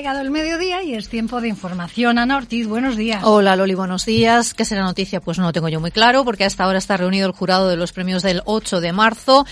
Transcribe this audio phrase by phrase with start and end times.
[0.00, 2.16] llegado el mediodía y es tiempo de información.
[2.16, 3.22] Ana Ortiz, buenos días.
[3.22, 4.54] Hola Loli, buenos días.
[4.54, 5.20] ¿Qué será noticia?
[5.20, 7.76] Pues no lo tengo yo muy claro porque hasta ahora está reunido el jurado de
[7.76, 9.44] los premios del 8 de marzo.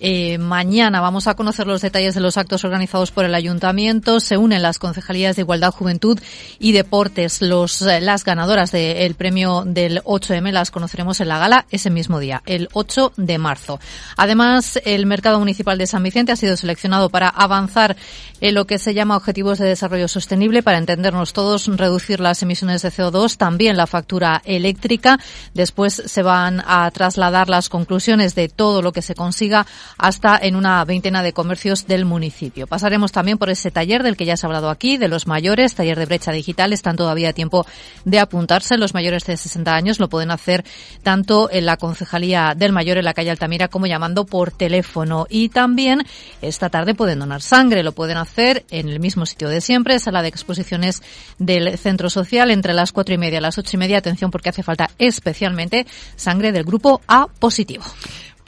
[0.00, 4.18] Eh, mañana vamos a conocer los detalles de los actos organizados por el ayuntamiento.
[4.18, 6.18] Se unen las concejalías de Igualdad, Juventud
[6.58, 7.42] y Deportes.
[7.42, 12.18] Los, eh, las ganadoras del premio del 8M las conoceremos en la gala ese mismo
[12.18, 13.78] día, el 8 de marzo.
[14.16, 17.96] Además, el mercado municipal de San Vicente ha sido seleccionado para avanzar
[18.40, 22.80] en lo que se llama objetivos de desarrollo sostenible para entendernos todos, reducir las emisiones
[22.80, 25.18] de CO2, también la factura eléctrica.
[25.52, 29.66] Después se van a trasladar las conclusiones de todo lo que se consiga
[29.98, 32.66] hasta en una veintena de comercios del municipio.
[32.66, 35.74] Pasaremos también por ese taller del que ya se ha hablado aquí, de los mayores,
[35.74, 36.72] taller de brecha digital.
[36.72, 37.66] Están todavía a tiempo
[38.04, 38.76] de apuntarse.
[38.76, 40.64] Los mayores de 60 años lo pueden hacer
[41.02, 45.26] tanto en la Concejalía del Mayor en la calle Altamira como llamando por teléfono.
[45.28, 46.06] Y también
[46.42, 47.82] esta tarde pueden donar sangre.
[47.82, 51.02] Lo pueden hacer en el mismo sitio de siempre, sala de exposiciones
[51.38, 53.98] del Centro Social, entre las cuatro y media y las ocho y media.
[53.98, 57.84] Atención porque hace falta especialmente sangre del grupo A positivo.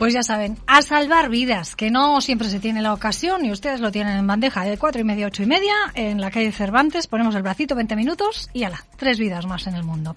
[0.03, 3.79] Pues ya saben, a salvar vidas, que no siempre se tiene la ocasión y ustedes
[3.79, 7.07] lo tienen en bandeja de cuatro y media, ocho y media, en la calle Cervantes,
[7.07, 10.17] ponemos el bracito 20 minutos y ala, tres vidas más en el mundo.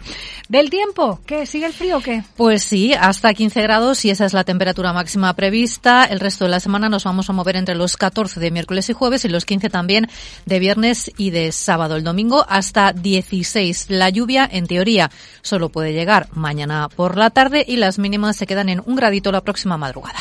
[0.50, 1.19] ¿Del tiempo?
[1.28, 1.45] ¿Qué?
[1.45, 2.23] ¿Sigue el frío o qué?
[2.36, 6.06] Pues sí, hasta 15 grados y esa es la temperatura máxima prevista.
[6.06, 8.94] El resto de la semana nos vamos a mover entre los 14 de miércoles y
[8.94, 10.09] jueves y los 15 también
[10.47, 11.96] de viernes y de sábado.
[11.96, 13.85] El domingo hasta 16.
[13.90, 15.12] La lluvia, en teoría,
[15.44, 19.31] solo puede llegar mañana por la tarde y las mínimas se quedan en un gradito
[19.31, 20.19] la próxima madrugada.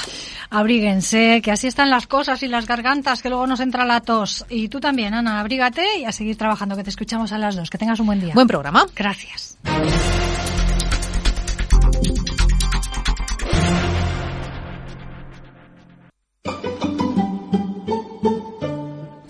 [0.51, 4.45] Abríguense, que así están las cosas y las gargantas, que luego nos entra la tos.
[4.49, 7.71] Y tú también, Ana, abrígate y a seguir trabajando, que te escuchamos a las dos.
[7.71, 8.35] Que tengas un buen día.
[8.35, 8.87] Buen programa.
[8.95, 9.59] Gracias.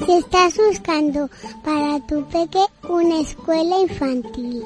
[0.07, 1.31] Si estás buscando
[1.65, 4.63] para tu peque una escuela infantil,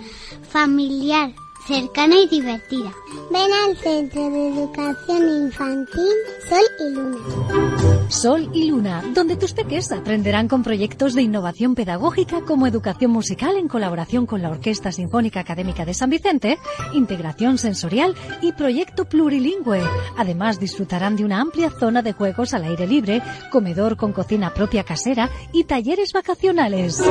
[0.50, 1.30] familiar,
[1.68, 2.90] cercana y divertida.
[3.30, 6.14] Ven al Centro de Educación Infantil
[6.48, 8.08] Sol y Luna.
[8.08, 13.58] Sol y Luna, donde tus peques aprenderán con proyectos de innovación pedagógica como educación musical
[13.58, 16.58] en colaboración con la Orquesta Sinfónica Académica de San Vicente,
[16.94, 19.82] integración sensorial y proyecto plurilingüe.
[20.16, 24.84] Además, disfrutarán de una amplia zona de juegos al aire libre, comedor con cocina propia
[24.84, 27.02] casera y talleres vacacionales.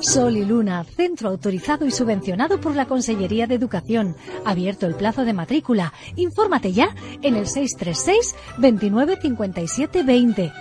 [0.00, 4.05] Sol y Luna, centro autorizado y subvencionado por la Consellería de Educación.
[4.44, 5.92] Abierto el plazo de matrícula.
[6.16, 10.52] Infórmate ya en el 636 29 57 20.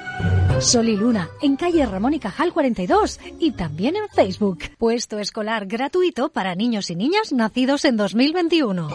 [0.60, 4.60] Sol y Luna, en calle Ramón y Cajal 42 y también en Facebook.
[4.78, 8.88] Puesto escolar gratuito para niños y niñas nacidos en 2021.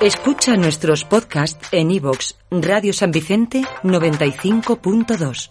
[0.00, 5.50] Escucha nuestros podcasts en iVoox, Radio San Vicente 95.2.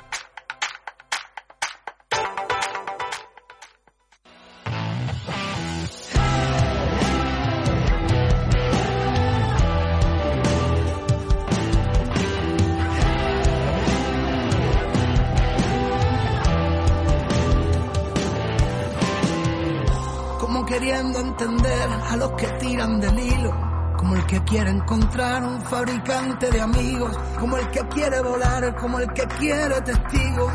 [21.39, 23.53] a los que tiran del hilo,
[23.95, 28.99] como el que quiere encontrar un fabricante de amigos, como el que quiere volar, como
[28.99, 30.51] el que quiere testigos,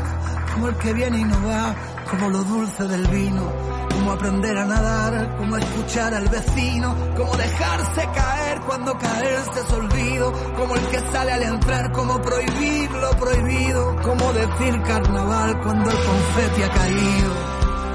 [0.53, 1.73] como el que viene y no va,
[2.11, 3.49] como lo dulce del vino,
[3.93, 10.33] como aprender a nadar, como escuchar al vecino, como dejarse caer cuando caerse es olvido,
[10.57, 15.97] como el que sale al entrar, como prohibir lo prohibido, como decir carnaval cuando el
[15.97, 17.33] confeti ha caído.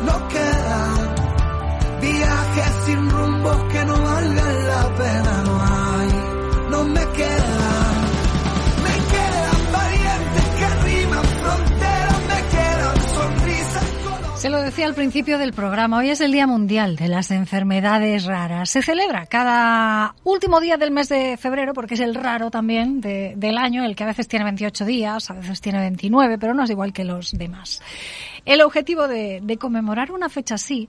[0.07, 0.58] No queda
[2.59, 6.09] Viajes sin rumbo que no valgan la pena, no hay,
[6.71, 8.09] no me quedan.
[9.11, 9.29] Que.
[14.39, 18.25] Se lo decía al principio del programa, hoy es el Día Mundial de las Enfermedades
[18.25, 18.71] Raras.
[18.71, 23.35] Se celebra cada último día del mes de febrero, porque es el raro también de-
[23.37, 26.63] del año, el que a veces tiene 28 días, a veces tiene 29, pero no
[26.63, 27.83] es igual que los demás.
[28.45, 30.89] El objetivo de conmemorar una fecha así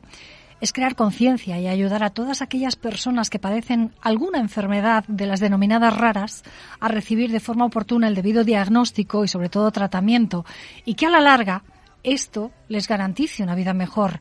[0.61, 5.39] es crear conciencia y ayudar a todas aquellas personas que padecen alguna enfermedad de las
[5.39, 6.43] denominadas raras
[6.79, 10.45] a recibir de forma oportuna el debido diagnóstico y sobre todo tratamiento
[10.85, 11.63] y que a la larga
[12.03, 14.19] esto les garantice una vida mejor.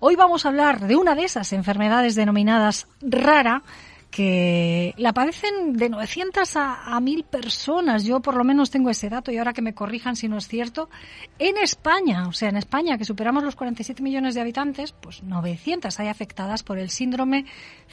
[0.00, 3.62] Hoy vamos a hablar de una de esas enfermedades denominadas rara
[4.14, 8.04] que la padecen de 900 a, a 1000 personas.
[8.04, 10.46] Yo por lo menos tengo ese dato y ahora que me corrijan si no es
[10.46, 10.88] cierto.
[11.40, 15.98] En España, o sea, en España que superamos los 47 millones de habitantes, pues 900
[15.98, 17.46] hay afectadas por el síndrome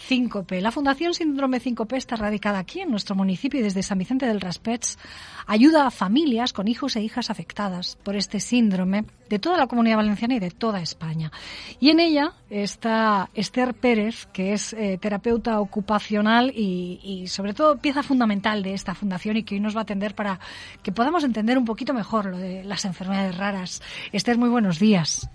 [0.07, 0.61] 5P.
[0.61, 4.41] La Fundación Síndrome 5P está radicada aquí en nuestro municipio y desde San Vicente del
[4.41, 4.99] Raspets
[5.47, 9.97] ayuda a familias con hijos e hijas afectadas por este síndrome de toda la comunidad
[9.97, 11.31] valenciana y de toda España.
[11.79, 17.77] Y en ella está Esther Pérez, que es eh, terapeuta ocupacional y, y, sobre todo
[17.77, 20.39] pieza fundamental de esta fundación y que hoy nos va a atender para
[20.83, 23.81] que podamos entender un poquito mejor lo de las enfermedades raras.
[24.11, 25.29] Esther, muy buenos días.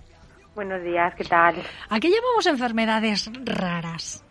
[0.55, 1.57] Buenos días, ¿qué tal?
[1.89, 4.25] ¿A qué llamamos enfermedades raras?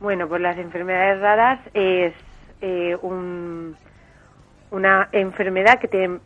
[0.00, 2.14] Bueno, pues las enfermedades raras es
[2.60, 3.76] eh, un,
[4.70, 6.18] una enfermedad que tiene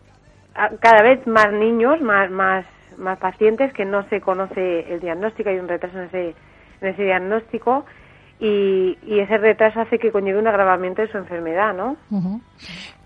[0.80, 2.64] cada vez más niños, más, más,
[2.96, 6.34] más pacientes que no se conoce el diagnóstico, hay un retraso en ese,
[6.80, 7.84] en ese diagnóstico
[8.40, 11.96] y, y, ese retraso hace que conlleve un agravamiento de su enfermedad, ¿no?
[12.10, 12.40] Uh -huh.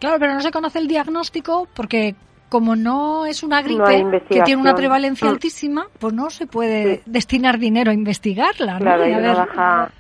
[0.01, 2.15] Claro, pero no se conoce el diagnóstico porque
[2.49, 5.31] como no es una gripe no que tiene una prevalencia mm.
[5.31, 7.03] altísima, pues no se puede sí.
[7.07, 9.05] destinar dinero a investigarla, claro, ¿no?
[9.05, 9.91] Hay, una baja,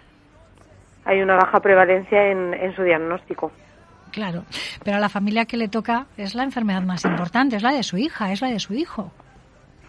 [1.05, 3.53] hay una baja prevalencia en, en su diagnóstico.
[4.13, 4.45] Claro,
[4.83, 7.83] pero a la familia que le toca es la enfermedad más importante, es la de
[7.83, 9.13] su hija, es la de su hijo.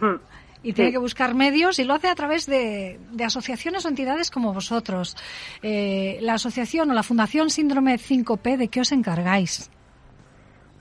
[0.00, 0.16] Mm.
[0.62, 4.30] Y tiene que buscar medios y lo hace a través de, de asociaciones o entidades
[4.30, 5.16] como vosotros.
[5.62, 9.70] Eh, la asociación o la Fundación Síndrome 5P, ¿de qué os encargáis?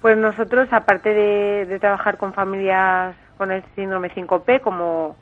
[0.02, 5.16] Pues nosotros, aparte de, de trabajar con familias con el síndrome 5P, como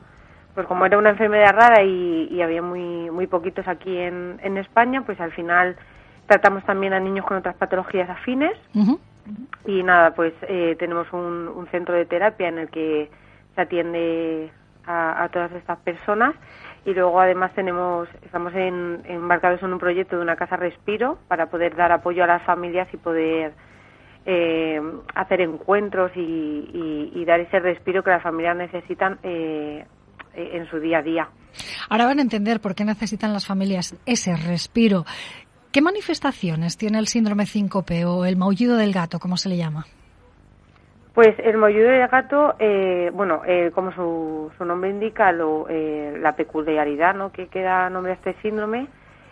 [0.54, 4.58] pues como era una enfermedad rara y, y había muy muy poquitos aquí en, en
[4.58, 5.76] España, pues al final
[6.26, 8.98] tratamos también a niños con otras patologías afines Uh -huh.
[9.66, 13.08] y nada, pues eh, tenemos un, un, centro de terapia en el que
[13.58, 14.52] se atiende
[14.86, 16.34] a, todas estas personas
[16.86, 21.46] y luego además tenemos estamos en, embarcados en un proyecto de una casa respiro para
[21.46, 23.52] poder dar apoyo a las familias y poder
[24.24, 24.80] eh,
[25.14, 29.84] hacer encuentros y, y, y, dar ese respiro que las familias necesitan eh,
[30.34, 31.28] en su día a día.
[31.90, 35.04] Ahora van a entender por qué necesitan las familias ese respiro.
[35.72, 39.86] ¿Qué manifestaciones tiene el síndrome 5P o el maullido del gato, como se le llama?
[41.18, 46.16] Pues el maullido del gato, eh, bueno, eh, como su, su, nombre indica, lo, eh,
[46.20, 47.32] la peculiaridad ¿no?
[47.32, 48.86] que, que da nombre a este síndrome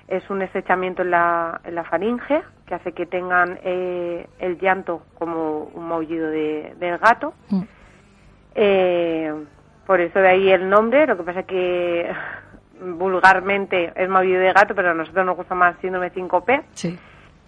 [0.09, 5.03] es un estrechamiento en la, en la faringe que hace que tengan eh, el llanto
[5.17, 7.35] como un maullido de, del gato.
[7.51, 7.63] Mm.
[9.87, 12.11] por eso de ahí el nombre, lo que pasa que
[12.81, 16.65] vulgarmente es maullido de gato, pero a nosotros nos gusta más síndrome 5P.
[16.73, 16.99] Sí.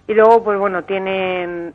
[0.07, 1.75] Y luego, pues bueno, tienen...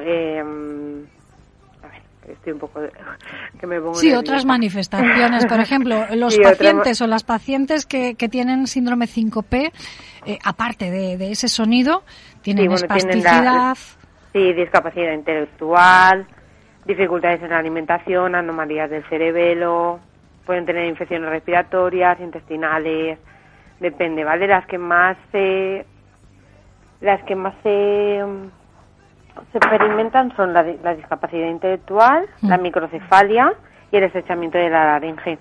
[0.00, 2.80] Eh, a ver, estoy un poco...
[2.80, 2.90] De,
[3.60, 4.20] que me pongo sí, nerviosa.
[4.20, 5.46] otras manifestaciones.
[5.46, 7.06] Por ejemplo, los sí, pacientes otra...
[7.06, 9.72] o las pacientes que, que tienen síndrome 5P,
[10.26, 12.04] eh, aparte de, de, ese sonido,
[12.42, 13.44] tienen sí, bueno, espasticidad...
[13.44, 13.74] La,
[14.32, 16.26] sí, discapacidad intelectual,
[16.86, 20.00] dificultades en la alimentación, anomalías del cerebelo
[20.44, 23.18] pueden tener infecciones respiratorias, intestinales,
[23.80, 24.46] depende, ¿vale?
[24.46, 25.86] Las que más se,
[27.00, 28.20] las que más se,
[29.52, 32.48] se experimentan son la, la discapacidad intelectual, mm.
[32.48, 33.52] la microcefalia
[33.90, 35.38] y el estrechamiento de la laringe.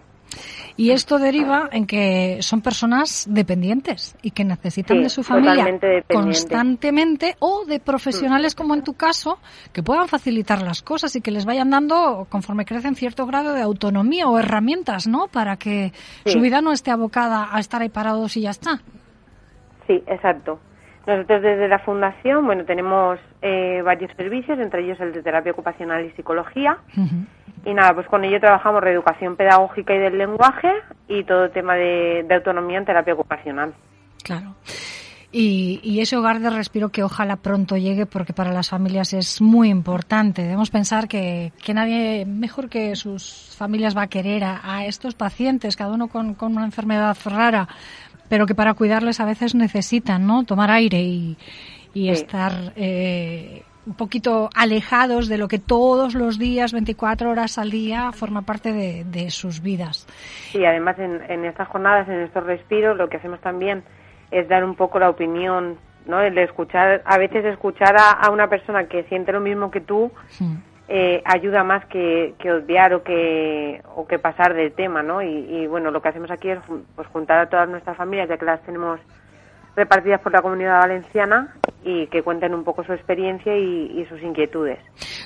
[0.77, 5.65] Y esto deriva en que son personas dependientes y que necesitan sí, de su familia
[6.11, 9.37] constantemente o de profesionales como en tu caso
[9.73, 13.61] que puedan facilitar las cosas y que les vayan dando conforme crecen cierto grado de
[13.61, 15.27] autonomía o herramientas, ¿no?
[15.27, 15.91] Para que
[16.25, 16.31] sí.
[16.31, 18.79] su vida no esté abocada a estar ahí parados y ya está.
[19.87, 20.59] Sí, exacto.
[21.07, 26.05] Nosotros desde la Fundación, bueno, tenemos eh, varios servicios, entre ellos el de terapia ocupacional
[26.05, 26.77] y psicología.
[26.95, 27.25] Uh -huh.
[27.65, 30.71] Y nada, pues con ello trabajamos reeducación pedagógica y del lenguaje
[31.07, 33.73] y todo el tema de, de autonomía en terapia ocupacional.
[34.23, 34.55] Claro.
[35.33, 39.39] Y, y, ese hogar de respiro que ojalá pronto llegue porque para las familias es
[39.39, 40.41] muy importante.
[40.41, 45.15] Debemos pensar que, que nadie mejor que sus familias va a querer a, a estos
[45.15, 47.69] pacientes, cada uno con, con, una enfermedad rara,
[48.31, 50.45] pero que para cuidarles a veces necesitan ¿no?
[50.45, 51.37] tomar aire y,
[51.93, 52.09] y sí.
[52.11, 58.13] estar eh, un poquito alejados de lo que todos los días, 24 horas al día,
[58.13, 60.07] forma parte de, de sus vidas.
[60.53, 63.83] Sí, además en, en, estas jornadas, en estos respiros, lo que hacemos también
[64.31, 66.21] es dar un poco la opinión, ¿no?
[66.21, 70.09] El escuchar, a veces escuchar a, a una persona que siente lo mismo que tú,
[70.29, 70.45] sí.
[70.93, 75.21] Eh, ayuda más que, que obviar o que, o que pasar del tema, ¿no?
[75.21, 76.59] Y, y, bueno, lo que hacemos aquí es
[76.95, 78.99] pues, juntar a todas nuestras familias, ya que las tenemos
[79.73, 84.21] repartidas por la comunidad valenciana y que cuenten un poco su experiencia y, y, sus
[84.21, 84.79] inquietudes.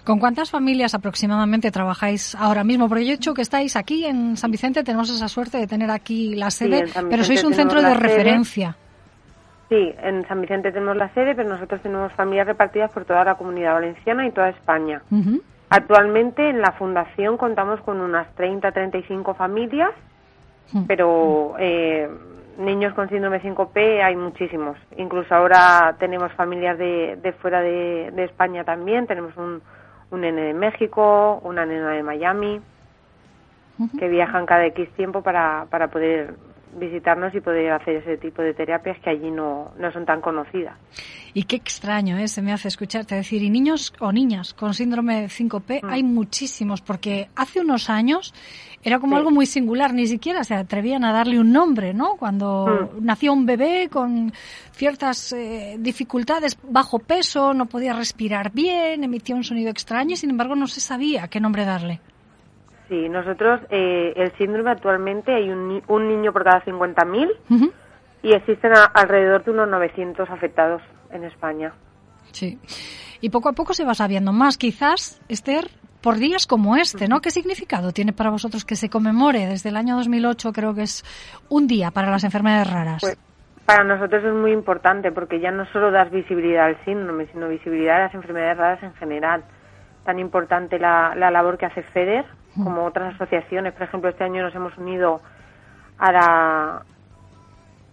[0.04, 2.88] ¿Con cuántas familias aproximadamente trabajáis ahora mismo?
[2.88, 5.90] Porque yo he dicho que estáis aquí en San Vicente, tenemos esa suerte de tener
[5.90, 8.78] aquí la sede, sí, pero sois un centro de referencia.
[9.68, 13.34] Sí, en San Vicente tenemos la sede, pero nosotros tenemos familias repartidas por toda la
[13.34, 15.02] comunidad valenciana y toda España.
[15.10, 15.42] Uh -huh.
[15.70, 19.92] Actualmente en la fundación contamos con unas 30, 35 familias,
[20.74, 20.86] -huh.
[20.88, 22.10] pero eh,
[22.58, 24.78] niños con síndrome 5P hay muchísimos.
[24.98, 29.08] Incluso ahora tenemos familias de, de fuera de, de, España también.
[29.08, 29.62] Tenemos un,
[30.12, 32.62] un nene de México, una nena de Miami,
[33.80, 34.00] uh -huh.
[34.00, 36.36] que viajan cada X tiempo para, para poder
[36.76, 40.78] visitarnos y poder hacer ese tipo de terapias que allí no, no son tan conocidas.
[41.34, 42.28] Y qué extraño ¿eh?
[42.28, 45.90] se me hace escucharte decir, y niños o niñas con síndrome 5P mm.
[45.90, 48.34] hay muchísimos, porque hace unos años
[48.84, 49.20] era como sí.
[49.20, 52.16] algo muy singular, ni siquiera se atrevían a darle un nombre, ¿no?
[52.18, 53.06] Cuando mm.
[53.06, 54.32] nació un bebé con
[54.72, 60.30] ciertas eh, dificultades, bajo peso, no podía respirar bien, emitía un sonido extraño y sin
[60.30, 62.00] embargo no se sabía qué nombre darle.
[62.88, 67.72] Sí, nosotros, eh, el síndrome actualmente hay un, un niño por cada 50.000 uh -huh.
[68.22, 71.74] y existen a, alrededor de unos 900 afectados en España.
[72.32, 72.60] Sí.
[73.22, 75.70] Y poco a poco se va sabiendo más, quizás, Esther,
[76.02, 77.22] por días como este, ¿no?
[77.22, 80.54] ¿Qué significado tiene para vosotros que se conmemore desde el año 2008?
[80.54, 81.04] Creo que es
[81.50, 83.02] un día para las enfermedades raras.
[83.02, 83.18] Pues
[83.66, 87.96] para nosotros es muy importante porque ya no solo das visibilidad al síndrome, sino visibilidad
[87.96, 89.44] a las enfermedades raras en general.
[90.04, 92.26] Tan importante la, la labor que hace FEDER
[92.64, 93.74] como otras asociaciones.
[93.74, 95.22] Por ejemplo, este año nos hemos unido
[95.98, 96.82] a la.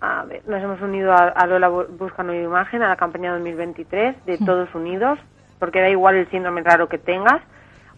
[0.01, 4.25] A ver, nos hemos unido a, a Lola Busca Nueva Imagen, a la campaña 2023
[4.27, 5.19] de Todos Unidos,
[5.61, 7.41] porque da igual el síndrome raro que tengas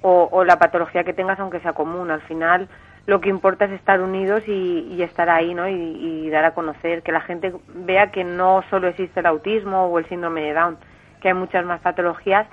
[0.03, 2.11] o, o, la patología que tengas, aunque sea común.
[2.11, 2.69] Al final,
[3.07, 5.67] lo que importa es estar unidos y, y estar ahí, ¿no?
[5.67, 9.87] Y, y, dar a conocer, que la gente vea que no solo existe el autismo
[9.87, 10.77] o el síndrome de Down,
[11.23, 12.47] que hay muchas más patologías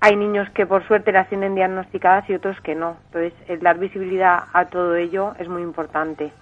[0.00, 2.96] hay niños que por suerte las tienen diagnosticadas y otros que no.
[3.06, 6.32] Entonces, el dar visibilidad a todo ello es muy importante.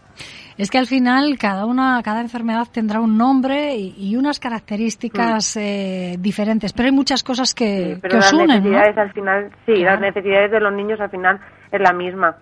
[0.58, 5.56] Es que al final cada una, cada enfermedad tendrá un nombre y, y unas características
[5.56, 5.60] mm.
[5.60, 8.48] eh, diferentes, pero hay muchas cosas que, sí, pero que os las unen.
[8.48, 9.02] necesidades ¿no?
[9.02, 9.84] al final, sí, claro.
[9.84, 11.40] las necesidades de los niños al final
[11.70, 12.36] es la misma.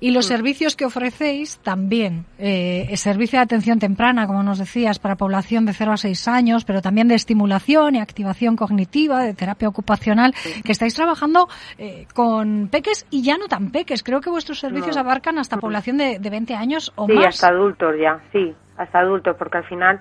[0.00, 4.98] Y los servicios que ofrecéis también, eh, el servicio de atención temprana, como nos decías,
[4.98, 9.34] para población de 0 a 6 años, pero también de estimulación y activación cognitiva, de
[9.34, 14.02] terapia ocupacional, que estáis trabajando eh, con peques y ya no tan peques.
[14.02, 15.02] Creo que vuestros servicios no.
[15.02, 17.22] abarcan hasta población de, de 20 años o sí, más.
[17.22, 20.00] Sí, hasta adultos ya, sí, hasta adultos, porque al final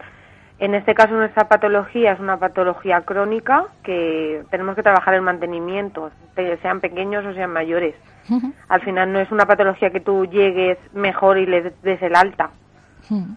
[0.62, 6.12] en este caso nuestra patología es una patología crónica que tenemos que trabajar el mantenimiento,
[6.62, 7.96] sean pequeños o sean mayores.
[8.30, 8.54] Uh -huh.
[8.70, 12.52] Al final no es una patología que tú llegues mejor y le des el alta.
[13.10, 13.36] Uh -huh.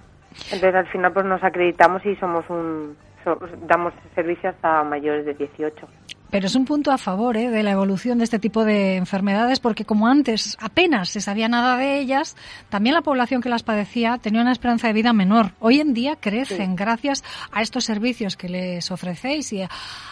[0.52, 5.32] Entonces al final pues nos acreditamos y somos un so, damos servicio hasta mayores de
[5.32, 5.88] 18.
[6.30, 7.48] Pero es un punto a favor ¿eh?
[7.50, 11.76] de la evolución de este tipo de enfermedades porque como antes apenas se sabía nada
[11.76, 12.36] de ellas,
[12.70, 15.52] también la población que las padecía tenía una esperanza de vida menor.
[15.60, 16.76] Hoy en día crecen sí.
[16.76, 19.62] gracias a estos servicios que les ofrecéis y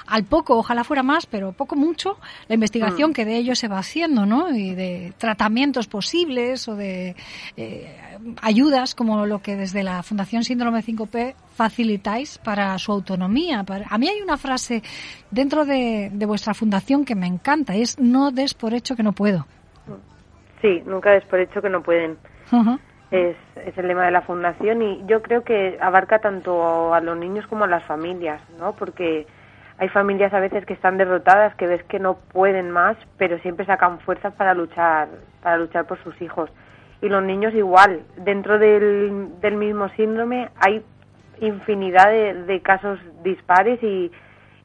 [0.07, 3.15] al poco, ojalá fuera más, pero poco mucho, la investigación mm.
[3.15, 4.55] que de ello se va haciendo, ¿no?
[4.55, 7.17] Y de tratamientos posibles o de
[7.57, 7.97] eh,
[8.41, 13.65] ayudas como lo que desde la Fundación Síndrome 5P facilitáis para su autonomía.
[13.89, 14.83] A mí hay una frase
[15.31, 19.13] dentro de, de, vuestra fundación que me encanta, es no des por hecho que no
[19.13, 19.47] puedo.
[20.61, 22.17] Sí, nunca des por hecho que no pueden.
[22.53, 22.79] Uh -huh.
[23.11, 27.17] es, es, el lema de la fundación y yo creo que abarca tanto a los
[27.17, 28.73] niños como a las familias, ¿no?
[28.73, 29.27] Porque
[29.79, 33.67] hay familias a veces que están derrotadas, que ves que no pueden más, pero siempre
[33.67, 35.09] sacan fuerzas para luchar,
[35.43, 36.51] para luchar por sus hijos.
[37.01, 40.85] Y los niños igual, dentro del, del mismo síndrome hay
[41.41, 44.13] infinidad de, de casos dispares y,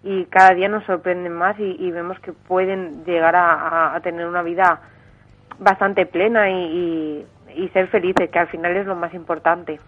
[0.04, 4.42] y, cada día nos sorprenden más y, vemos que pueden llegar a, a, tener una
[4.42, 4.82] vida
[5.60, 7.26] bastante plena y,
[7.56, 9.80] y, ser felices, que al final es lo más importante.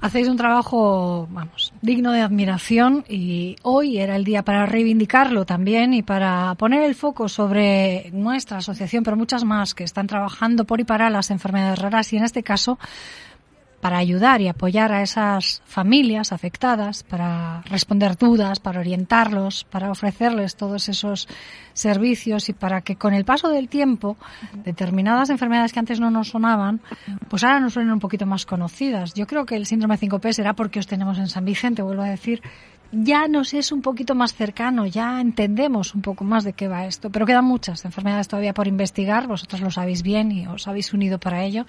[0.00, 5.94] Hacéis un trabajo, vamos, digno de admiración y hoy era el día para reivindicarlo también
[5.94, 10.80] y para poner el foco sobre nuestra asociación, pero muchas más que están trabajando por
[10.80, 12.78] y para las enfermedades raras y en este caso
[13.84, 20.56] para ayudar y apoyar a esas familias afectadas, para responder dudas, para orientarlos, para ofrecerles
[20.56, 21.28] todos esos
[21.74, 24.16] servicios y para que con el paso del tiempo
[24.64, 26.80] determinadas enfermedades que antes no nos sonaban,
[27.28, 29.12] pues ahora nos suenen un poquito más conocidas.
[29.12, 32.08] Yo creo que el síndrome 5P será porque os tenemos en San Vicente, vuelvo a
[32.08, 32.40] decir,
[32.90, 36.86] ya nos es un poquito más cercano, ya entendemos un poco más de qué va
[36.86, 37.10] esto.
[37.10, 41.18] Pero quedan muchas enfermedades todavía por investigar, vosotros lo sabéis bien y os habéis unido
[41.18, 41.66] para ello.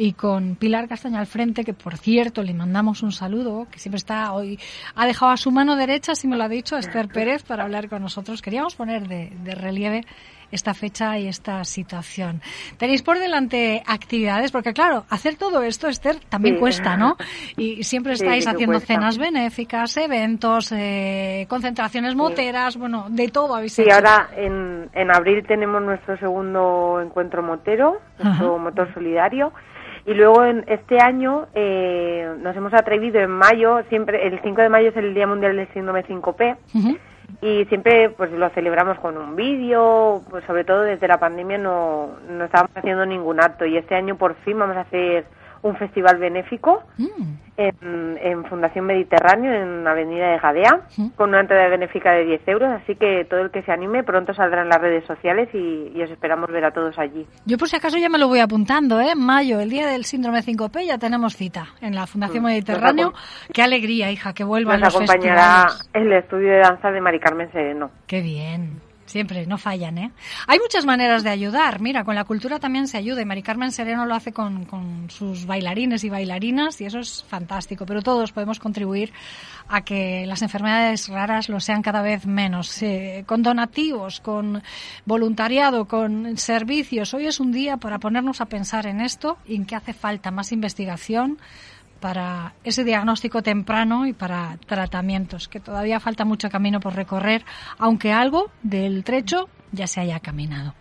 [0.00, 3.96] Y con Pilar Castaña al frente, que por cierto le mandamos un saludo, que siempre
[3.96, 4.56] está hoy,
[4.94, 7.88] ha dejado a su mano derecha, si me lo ha dicho, Esther Pérez, para hablar
[7.88, 8.40] con nosotros.
[8.40, 10.04] Queríamos poner de, de relieve
[10.52, 12.40] esta fecha y esta situación.
[12.78, 16.60] Tenéis por delante actividades, porque claro, hacer todo esto, Esther, también Sí.
[16.60, 17.16] cuesta, ¿no?
[17.56, 18.94] Y siempre estáis haciendo cuesta.
[18.94, 23.94] cenas benéficas, eventos, eh, concentraciones moteras, bueno, de todo habéis Sí, hecho.
[23.96, 28.62] ahora en, en abril tenemos nuestro segundo encuentro motero, nuestro Ajá.
[28.62, 29.52] motor solidario.
[30.08, 34.68] Y luego en este año eh, nos hemos atrevido en mayo, siempre el 5 de
[34.70, 36.96] mayo es el Día Mundial del Síndrome 5P, Ujú.
[37.42, 42.12] y siempre pues lo celebramos con un vídeo, pues sobre todo desde la pandemia no,
[42.26, 45.26] no estábamos haciendo ningún acto y este año por fin vamos a hacer
[45.62, 47.34] un festival benéfico Mm.
[47.56, 51.12] en, en Fundación Mediterráneo, en Avenida de Gadea, Ujú.
[51.16, 54.32] con una entrada benéfica de 10 euros, así que todo el que se anime pronto
[54.32, 57.26] saldrá en las redes sociales y, y os esperamos ver a todos allí.
[57.46, 59.10] Yo por si acaso ya me lo voy apuntando, ¿eh?
[59.12, 63.12] En mayo, el día del síndrome 5P, ya tenemos cita en la Fundación Mm, Mediterráneo.
[63.52, 65.90] Qué alegría, hija, que vuelvan Nos los acompañará festivales.
[65.94, 67.90] el estudio de danza de Mari Carmen Sereno.
[68.06, 68.80] Qué bien.
[69.08, 70.12] Siempre, no fallan, ¿eh?
[70.46, 71.80] Hay muchas maneras de ayudar.
[71.80, 73.22] Mira, con la cultura también se ayuda.
[73.22, 77.24] Y Mari Carmen Sereno lo hace con, con sus bailarines y bailarinas y eso es
[77.26, 77.86] fantástico.
[77.86, 79.10] Pero todos podemos contribuir
[79.66, 82.78] a que las enfermedades raras lo sean cada vez menos.
[83.24, 84.62] Con donativos, con
[85.06, 87.14] voluntariado, con servicios.
[87.14, 90.30] Hoy es un día para ponernos a pensar en esto y en que hace falta
[90.30, 91.38] más investigación
[92.00, 97.44] para ese diagnóstico temprano y para tratamientos, que todavía falta mucho camino por recorrer,
[97.78, 100.74] aunque algo del trecho ya se haya caminado.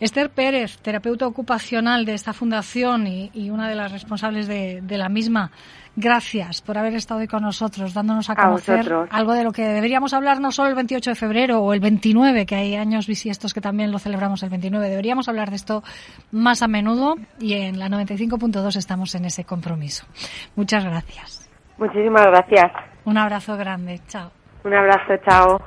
[0.00, 4.98] Esther Pérez, terapeuta ocupacional de esta fundación y, y una de las responsables de, de
[4.98, 5.50] la misma,
[5.96, 10.14] gracias por haber estado hoy con nosotros, dándonos a conocer algo de lo que deberíamos
[10.14, 13.60] hablar no solo el 28 de febrero o el 29, que hay años bisiestos que
[13.60, 14.88] también lo celebramos el 29.
[14.88, 15.82] Deberíamos hablar de esto
[16.30, 20.06] más a menudo y en la 95.2 estamos en ese compromiso.
[20.54, 21.50] Muchas gracias.
[21.76, 22.72] Muchísimas gracias.
[23.04, 24.00] Un abrazo grande.
[24.06, 24.30] Chao.
[24.64, 25.58] Un abrazo, chao.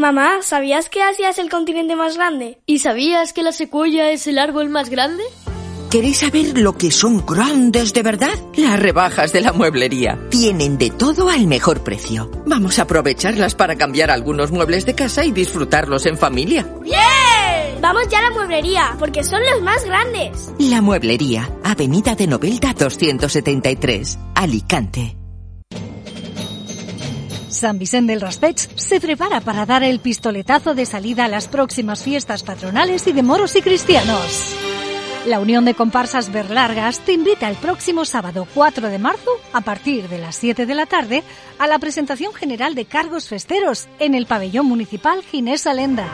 [0.00, 2.58] Mamá, ¿sabías que Asia es el continente más grande?
[2.64, 5.22] ¿Y sabías que la secuoya es el árbol más grande?
[5.90, 8.32] ¿Queréis saber lo que son grandes de verdad?
[8.56, 10.18] Las rebajas de la mueblería.
[10.30, 12.30] Tienen de todo al mejor precio.
[12.46, 16.66] Vamos a aprovecharlas para cambiar algunos muebles de casa y disfrutarlos en familia.
[16.80, 17.82] ¡Bien!
[17.82, 20.50] Vamos ya a la mueblería, porque son los más grandes.
[20.58, 25.19] La mueblería, Avenida de Novelda 273, Alicante.
[27.60, 32.02] San Vicente del Raspeig se prepara para dar el pistoletazo de salida a las próximas
[32.02, 34.54] fiestas patronales y de moros y cristianos.
[35.26, 40.08] La Unión de Comparsas Berlargas te invita el próximo sábado 4 de marzo, a partir
[40.08, 41.22] de las 7 de la tarde,
[41.58, 46.08] a la presentación general de cargos festeros en el pabellón municipal Ginés Alenda.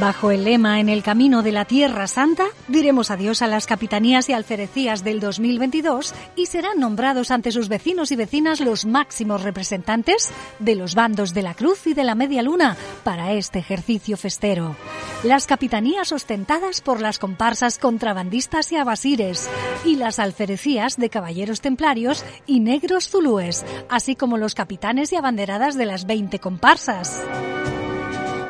[0.00, 4.28] Bajo el lema En el camino de la Tierra Santa, diremos adiós a las capitanías
[4.28, 10.30] y alferecías del 2022 y serán nombrados ante sus vecinos y vecinas los máximos representantes
[10.58, 14.76] de los bandos de la Cruz y de la Media Luna para este ejercicio festero.
[15.22, 19.48] Las capitanías ostentadas por las comparsas contrabandistas y abasires
[19.86, 25.74] y las alferecías de caballeros templarios y negros zulúes, así como los capitanes y abanderadas
[25.74, 27.24] de las 20 comparsas.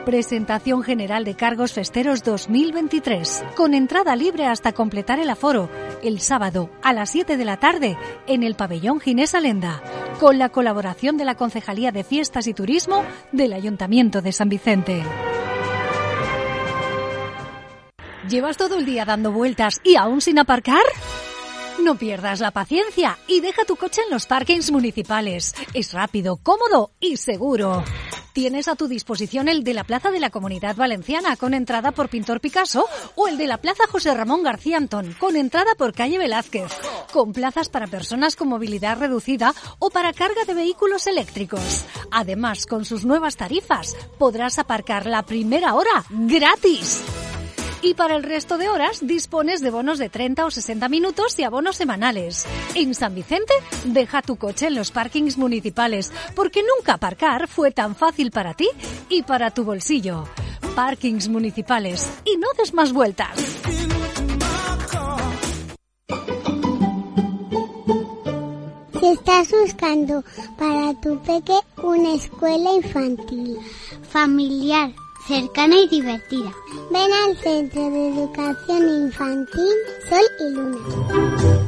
[0.06, 5.68] Presentación General de Cargos Festeros 2023, con entrada libre hasta completar el aforo,
[6.00, 9.82] el sábado a las 7 de la tarde en el pabellón Ginés Alenda,
[10.20, 15.02] con la colaboración de la Concejalía de Fiestas y Turismo del Ayuntamiento de San Vicente.
[18.28, 20.84] ¿Llevas todo el día dando vueltas y aún sin aparcar?
[21.82, 25.52] No pierdas la paciencia y deja tu coche en los parkings municipales.
[25.74, 27.82] Es rápido, cómodo y seguro.
[28.36, 32.10] Tienes a tu disposición el de la Plaza de la Comunidad Valenciana con entrada por
[32.10, 36.18] Pintor Picasso o el de la Plaza José Ramón García Antón con entrada por Calle
[36.18, 36.70] Velázquez,
[37.14, 41.86] con plazas para personas con movilidad reducida o para carga de vehículos eléctricos.
[42.10, 47.02] Además, con sus nuevas tarifas, podrás aparcar la primera hora gratis.
[47.86, 51.44] Y para el resto de horas dispones de bonos de 30 o 60 minutos y
[51.44, 52.44] abonos semanales.
[52.74, 57.94] En San Vicente, deja tu coche en los parkings municipales, porque nunca aparcar fue tan
[57.94, 58.68] fácil para ti
[59.08, 60.24] y para tu bolsillo.
[60.74, 62.10] Parkings municipales.
[62.24, 63.36] Y no des más vueltas.
[68.98, 70.24] Si estás buscando
[70.58, 73.58] para tu peque una escuela infantil,
[74.10, 74.90] familiar,
[75.26, 76.52] cercana y divertida,
[76.92, 79.74] ven al Centro de Educación Infantil
[80.08, 80.78] Sol y Luna.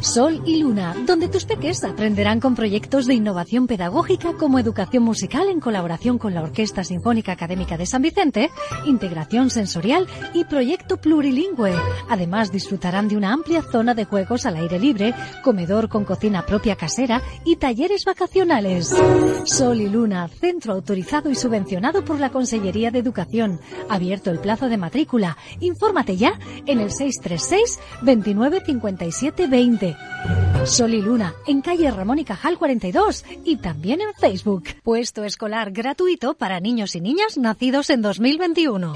[0.01, 5.49] Sol y Luna, donde tus peques aprenderán con proyectos de innovación pedagógica como educación musical
[5.49, 8.51] en colaboración con la Orquesta Sinfónica Académica de San Vicente,
[8.87, 11.75] integración sensorial y proyecto plurilingüe.
[12.09, 16.77] Además, disfrutarán de una amplia zona de juegos al aire libre, comedor con cocina propia
[16.77, 18.95] casera y talleres vacacionales.
[19.47, 23.48] Sol y Luna, centro autorizado y subvencionado por la Consellería de Educación.
[23.89, 25.37] Abierto el plazo de matrícula.
[25.61, 29.97] Infórmate ya en el 636 29 57 20.
[30.65, 34.65] Sol y Luna, en calle Ramón y Cajal 42 y también en Facebook.
[34.83, 38.95] Puesto escolar gratuito para niños y niñas nacidos en 2021.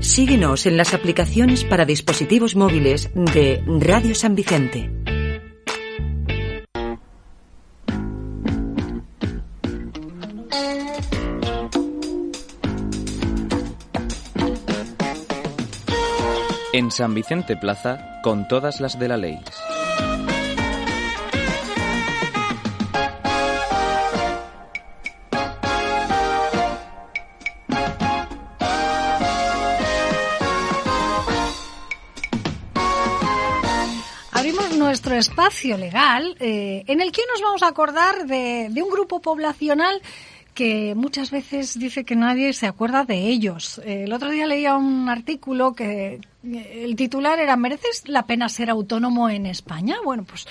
[0.00, 4.90] Síguenos en las aplicaciones para dispositivos móviles de Radio San Vicente.
[16.74, 19.38] En San Vicente Plaza, con todas las de la ley.
[34.30, 38.88] Abrimos nuestro espacio legal eh, en el que nos vamos a acordar de, de un
[38.88, 40.00] grupo poblacional
[40.54, 43.80] que muchas veces dice que nadie se acuerda de ellos.
[43.84, 49.30] El otro día leía un artículo que el titular era ¿Mereces la pena ser autónomo
[49.30, 49.96] en España?
[50.04, 50.46] Bueno, pues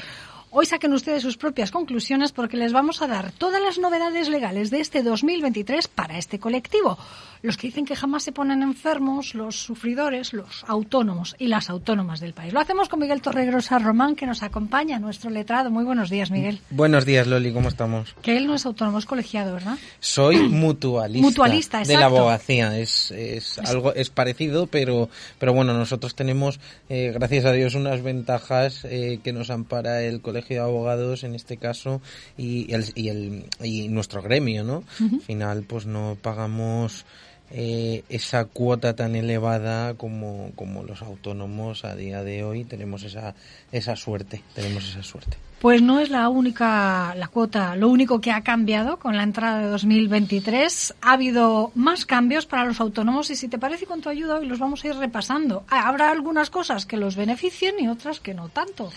[0.49, 4.71] hoy saquen ustedes sus propias conclusiones porque les vamos a dar todas las novedades legales
[4.71, 6.97] de este 2023 para este colectivo.
[7.43, 12.19] Los que dicen que jamás se ponen enfermos, los sufridores, los autónomos y las autónomas
[12.19, 12.53] del país.
[12.53, 15.71] Lo hacemos con Miguel Torregrosa Román, que nos acompaña, nuestro letrado.
[15.71, 16.59] Muy buenos días, Miguel.
[16.69, 18.15] Buenos días, Loli, ¿cómo estamos?
[18.21, 19.77] Que él no es autónomo, es colegiado, ¿verdad?
[19.99, 21.27] Soy mutualista.
[21.27, 22.17] Mutualista, De la exacto.
[22.17, 22.77] abogacía.
[22.77, 28.03] Es, es algo, es parecido, pero, pero bueno, nosotros tenemos, eh, gracias a Dios, unas
[28.03, 32.01] ventajas eh, que nos ampara el Colegio de Abogados, en este caso,
[32.37, 34.83] y el, y el, y nuestro gremio, ¿no?
[34.99, 37.05] Al final, pues no pagamos
[37.53, 42.63] eh, esa cuota tan elevada como, como los autónomos a día de hoy.
[42.63, 43.35] Tenemos esa,
[43.71, 45.37] esa suerte, tenemos esa suerte.
[45.61, 49.59] Pues no es la única, la cuota, lo único que ha cambiado con la entrada
[49.59, 50.95] de 2023.
[51.03, 54.47] Ha habido más cambios para los autónomos y si te parece con tu ayuda hoy
[54.47, 55.63] los vamos a ir repasando.
[55.69, 58.89] Ah, Habrá algunas cosas que los beneficien y otras que no tanto.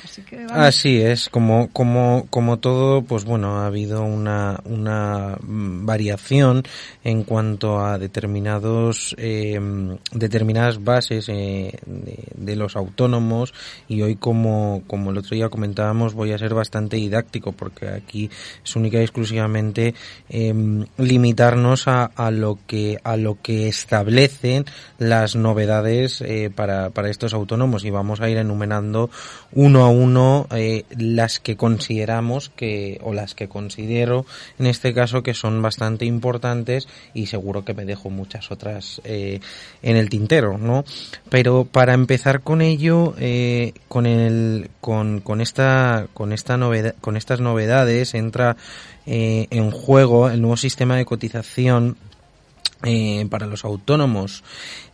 [0.53, 6.63] Así es, como, como, como todo, pues bueno, ha habido una, una variación
[7.03, 9.61] en cuanto a determinados, eh,
[10.13, 13.53] determinadas bases eh, de, de los autónomos
[13.87, 18.31] y hoy como, como el otro día comentábamos voy a ser bastante didáctico porque aquí
[18.65, 19.95] es única y exclusivamente
[20.29, 20.55] eh,
[20.99, 24.65] limitarnos a, a lo que, a lo que establecen
[24.99, 27.85] las novedades eh, para, para estos autónomos.
[27.85, 29.11] Y vamos a ir enumerando
[29.53, 34.27] uno a uno eh, las que consideramos que o las que considero
[34.59, 39.41] en este caso que son bastante importantes y seguro que me dejo muchas otras eh,
[39.83, 40.85] en el tintero no
[41.31, 43.15] pero para empezar con ello
[43.89, 46.44] con el con, con esta con esta
[47.01, 48.57] con estas novedades entra
[49.07, 51.97] eh, en juego el nuevo sistema de cotización
[52.87, 54.45] eh, para los autónomos.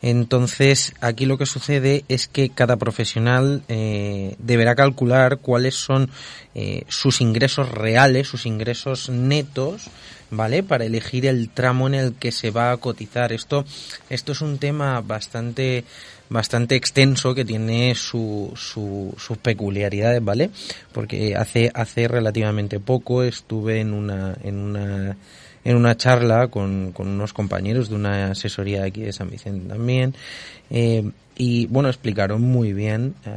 [0.00, 6.08] Entonces, aquí lo que sucede es que cada profesional eh, deberá calcular cuáles son
[6.54, 9.90] eh, sus ingresos reales, sus ingresos netos,
[10.30, 10.62] ¿vale?
[10.62, 13.32] Para elegir el tramo en el que se va a cotizar.
[13.32, 13.64] Esto,
[14.08, 15.84] esto es un tema bastante
[16.30, 20.50] bastante extenso que tiene su, su, sus peculiaridades, ¿vale?
[20.92, 25.16] Porque hace, hace relativamente poco estuve en una, en una
[25.62, 30.14] en una charla con, con unos compañeros de una asesoría aquí de San Vicente también
[30.70, 33.30] eh, y bueno explicaron muy bien eh,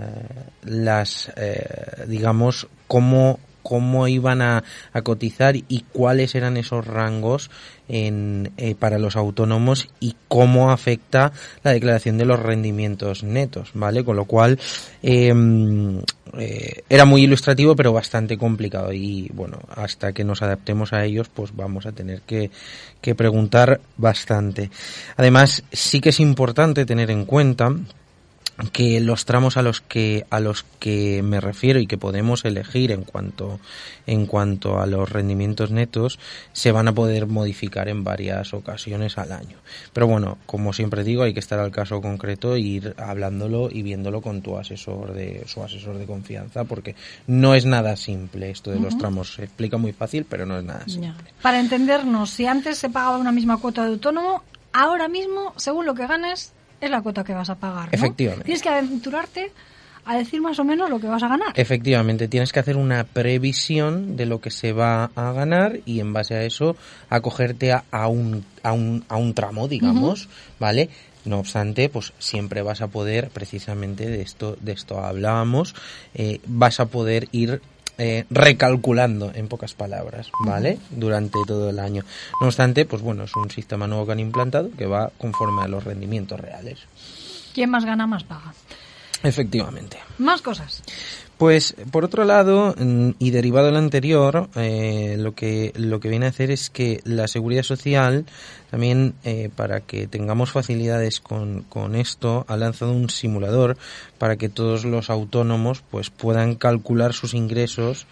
[0.64, 4.64] las eh, digamos cómo cómo iban a,
[5.04, 7.50] cotizar y cuáles eran esos rangos
[7.88, 11.32] en, eh, para los autónomos y cómo afecta
[11.64, 14.04] la declaración de los rendimientos netos, ¿vale?
[14.04, 14.60] Con lo cual
[15.02, 15.34] eh,
[16.38, 21.30] eh, era muy ilustrativo pero bastante complicado y bueno, hasta que nos adaptemos a ellos
[21.30, 22.52] pues vamos a tener que,
[23.02, 24.70] que preguntar bastante.
[25.18, 27.74] Además sí que es importante tener en cuenta
[28.72, 32.92] que los tramos a los que a los que me refiero y que podemos elegir
[32.92, 33.60] en cuanto
[34.06, 36.20] en cuanto a los rendimientos netos
[36.52, 39.58] se van a poder modificar en varias ocasiones al año.
[39.94, 43.82] Pero bueno, como siempre digo, hay que estar al caso concreto e ir hablándolo y
[43.82, 46.96] viéndolo con tu asesor de su asesor de confianza porque
[47.28, 48.84] no es nada simple esto de uh -huh.
[48.84, 49.34] los tramos.
[49.34, 51.08] Se explica muy fácil, pero no es nada simple.
[51.08, 51.16] Ya.
[51.42, 55.94] Para entendernos, si antes se pagaba una misma cuota de autónomo, ahora mismo, según lo
[55.94, 56.54] que ganes,
[56.86, 57.86] es la cuota que vas a pagar.
[57.86, 57.94] ¿no?
[57.94, 58.46] Efectivamente.
[58.46, 59.52] Tienes que aventurarte
[60.06, 61.54] a decir más o menos lo que vas a ganar.
[61.56, 66.12] Efectivamente, tienes que hacer una previsión de lo que se va a ganar y en
[66.12, 66.76] base a eso
[67.10, 70.60] acogerte a, a, un, a, un, a un tramo, digamos, uh -huh.
[70.60, 70.90] ¿vale?
[71.26, 75.74] No obstante, pues siempre vas a poder, precisamente de esto, de esto hablábamos,
[76.14, 77.62] eh, vas a poder ir
[77.98, 80.80] eh, recalculando en pocas palabras, ¿vale?
[80.90, 82.04] Durante todo el año.
[82.42, 85.68] No obstante, pues bueno, es un sistema nuevo que han implantado que va conforme a
[85.68, 86.80] los rendimientos reales.
[87.54, 88.54] ¿Quién más gana, más paga?
[89.22, 89.98] Efectivamente.
[90.18, 90.84] Más cosas.
[91.38, 92.76] Pues por otro lado,
[93.20, 97.28] y derivado del anterior, eh, lo que lo que viene a hacer es que la
[97.28, 98.26] seguridad social
[98.70, 103.78] también eh, para que tengamos facilidades con, con esto ha lanzado un simulador
[104.20, 108.06] para que todos los autónomos pues puedan calcular sus ingresos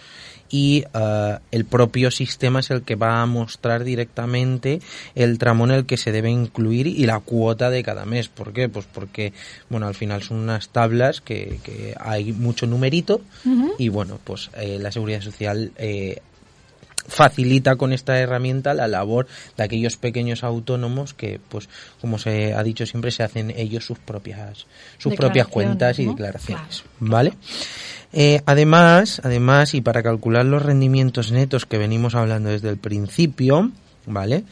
[0.51, 4.81] y uh, el propio sistema es el que va a mostrar directamente
[5.15, 8.27] el tramo en el que se debe incluir y la cuota de cada mes.
[8.27, 8.67] ¿Por qué?
[8.67, 9.33] Pues porque,
[9.69, 13.71] bueno, al final son unas tablas que, que hay mucho numerito uh -huh.
[13.77, 16.21] y, bueno, pues eh, la Seguridad Social eh,
[17.07, 21.67] facilita con esta herramienta la labor de aquellos pequeños autónomos que pues
[21.99, 26.83] como se ha dicho siempre se hacen ellos sus propias sus propias cuentas y declaraciones
[26.99, 27.11] claro.
[27.11, 27.33] vale
[28.13, 33.71] eh, además además y para calcular los rendimientos netos que venimos hablando desde el principio
[34.05, 34.43] vale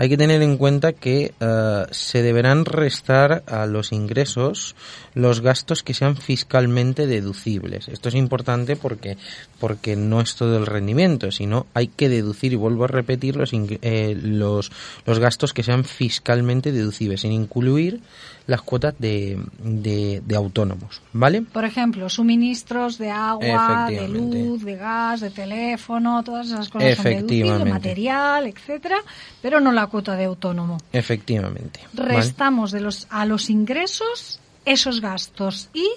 [0.00, 4.74] hay que tener en cuenta que uh, se deberán restar a los ingresos
[5.12, 7.86] los gastos que sean fiscalmente deducibles.
[7.86, 9.18] Esto es importante porque,
[9.58, 13.50] porque no es todo el rendimiento, sino hay que deducir, y vuelvo a repetir, los,
[13.52, 14.72] eh, los,
[15.04, 18.00] los gastos que sean fiscalmente deducibles, sin incluir
[18.46, 21.42] las cuotas de, de, de, autónomos, ¿vale?
[21.42, 27.04] Por ejemplo, suministros de agua, de luz, de gas, de teléfono, todas esas cosas son
[27.04, 28.96] deducibles, material, etcétera,
[29.40, 30.78] pero no la cuota de autónomo.
[30.92, 31.80] Efectivamente.
[31.92, 32.80] Restamos ¿vale?
[32.80, 35.88] de los a los ingresos esos gastos y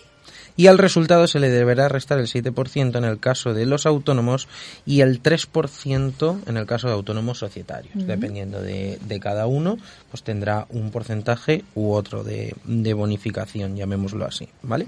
[0.56, 4.48] y al resultado se le deberá restar el 7% en el caso de los autónomos
[4.86, 7.94] y el 3% en el caso de autónomos societarios.
[7.96, 9.78] Dependiendo de, de cada uno,
[10.12, 14.86] pues tendrá un porcentaje u otro de, de bonificación, llamémoslo así, ¿vale?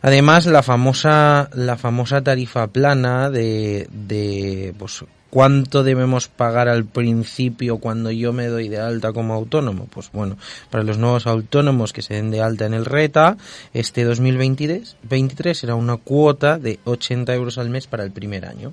[0.00, 7.78] Además, la famosa, la famosa tarifa plana de, de pues, cuánto debemos pagar al principio
[7.78, 9.86] cuando yo me doy de alta como autónomo.
[9.90, 10.36] Pues bueno,
[10.70, 13.36] para los nuevos autónomos que se den de alta en el RETA,
[13.74, 18.72] este 2023 23 será una cuota de 80 euros al mes para el primer año.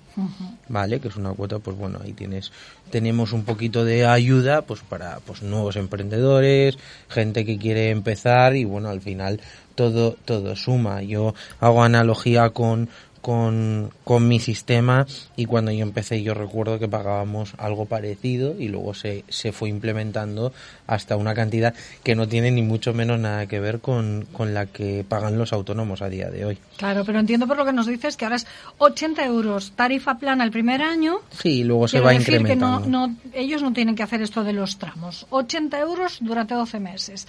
[0.68, 2.52] Vale, que es una cuota, pues bueno, ahí tienes,
[2.90, 6.78] tenemos un poquito de ayuda, pues para, pues nuevos emprendedores,
[7.10, 9.42] gente que quiere empezar y bueno, al final
[9.76, 11.02] todo, todo suma.
[11.02, 12.90] Yo hago analogía con,
[13.26, 18.68] con, con mi sistema y cuando yo empecé yo recuerdo que pagábamos algo parecido y
[18.68, 20.54] luego se, se fue implementando
[20.86, 24.68] hasta una cantidad que no tiene ni mucho menos nada que ver con, con la
[24.68, 26.60] que pagan los autónomos a día de hoy.
[26.78, 28.46] Claro, pero entiendo por lo que nos dices que ahora es
[28.78, 31.22] 80 euros tarifa plana el primer año.
[31.32, 33.08] Sí, luego se va decir que no, incrementando.
[33.08, 35.26] no, ellos no tienen que hacer esto de los tramos.
[35.32, 37.28] 80 euros durante 12 meses.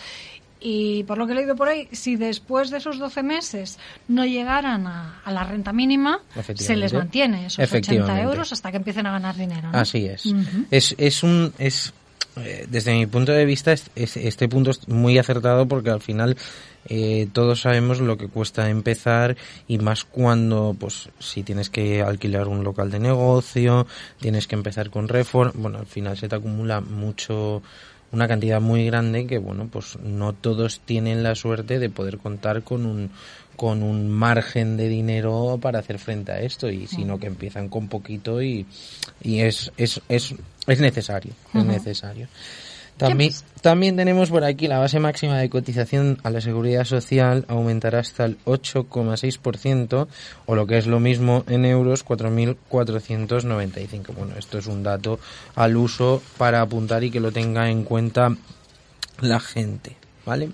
[0.69, 4.25] Y por lo que he leído por ahí, si después de esos 12 meses no
[4.27, 6.19] llegaran a, a la renta mínima,
[6.57, 8.23] se les mantiene esos 80 Efectivamente.
[8.23, 9.71] euros hasta que empiecen a ganar dinero.
[9.71, 9.79] ¿no?
[9.79, 10.25] Así es.
[10.73, 11.93] Es, es un, es,
[12.39, 16.01] eh, desde mi punto de vista, es- es- este punto es muy acertado porque al
[16.01, 16.37] final
[16.89, 19.37] eh, todos sabemos lo que cuesta empezar
[19.69, 23.87] y más cuando, pues, si tienes que alquilar un local de negocio,
[24.21, 27.63] tienes que empezar con reform, bueno, al final se te acumula mucho,
[28.17, 32.63] una cantidad muy grande que, bueno, pues no todos tienen la suerte de poder contar
[32.63, 33.11] con un,
[33.57, 37.89] con un margen de dinero para hacer frente a esto y sino que empiezan con
[37.89, 38.67] poquito y,
[39.23, 40.35] y es, es, es,
[40.67, 42.27] es necesario, es necesario.
[42.97, 47.99] También, también tenemos por aquí la base máxima de cotización a la seguridad social aumentará
[47.99, 50.07] hasta el 8,6%
[50.47, 54.15] o lo que es lo mismo en euros 4.495.
[54.17, 55.19] Bueno, esto es un dato
[55.55, 58.35] al uso para apuntar y que lo tenga en cuenta
[59.21, 60.49] la gente, ¿vale?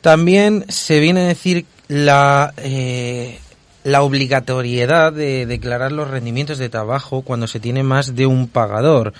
[0.00, 3.38] También se viene a decir la eh,
[3.84, 9.14] la obligatoriedad de declarar los rendimientos de trabajo cuando se tiene más de un pagador.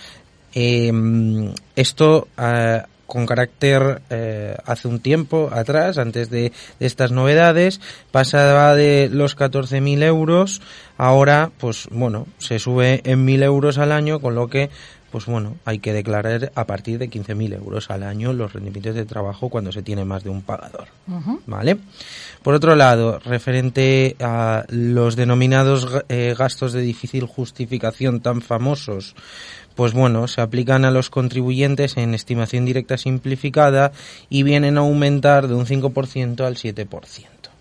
[0.54, 0.92] Eh,
[1.76, 7.80] esto eh, con carácter eh, hace un tiempo atrás, antes de, de estas novedades,
[8.12, 10.61] pasaba de los 14.000 euros,
[10.98, 14.68] ahora pues bueno, se sube en 1.000 euros al año, con lo que
[15.11, 19.06] pues bueno, hay que declarar a partir de 15.000 euros al año los rendimientos de
[19.06, 20.88] trabajo cuando se tiene más de un pagador.
[21.46, 21.78] ¿Vale?
[22.42, 29.14] Por otro lado, referente a los denominados eh, gastos de difícil justificación tan famosos,
[29.78, 33.92] pues bueno, se aplican a los contribuyentes en estimación directa simplificada
[34.28, 36.88] y vienen a aumentar de un 5% al 7%.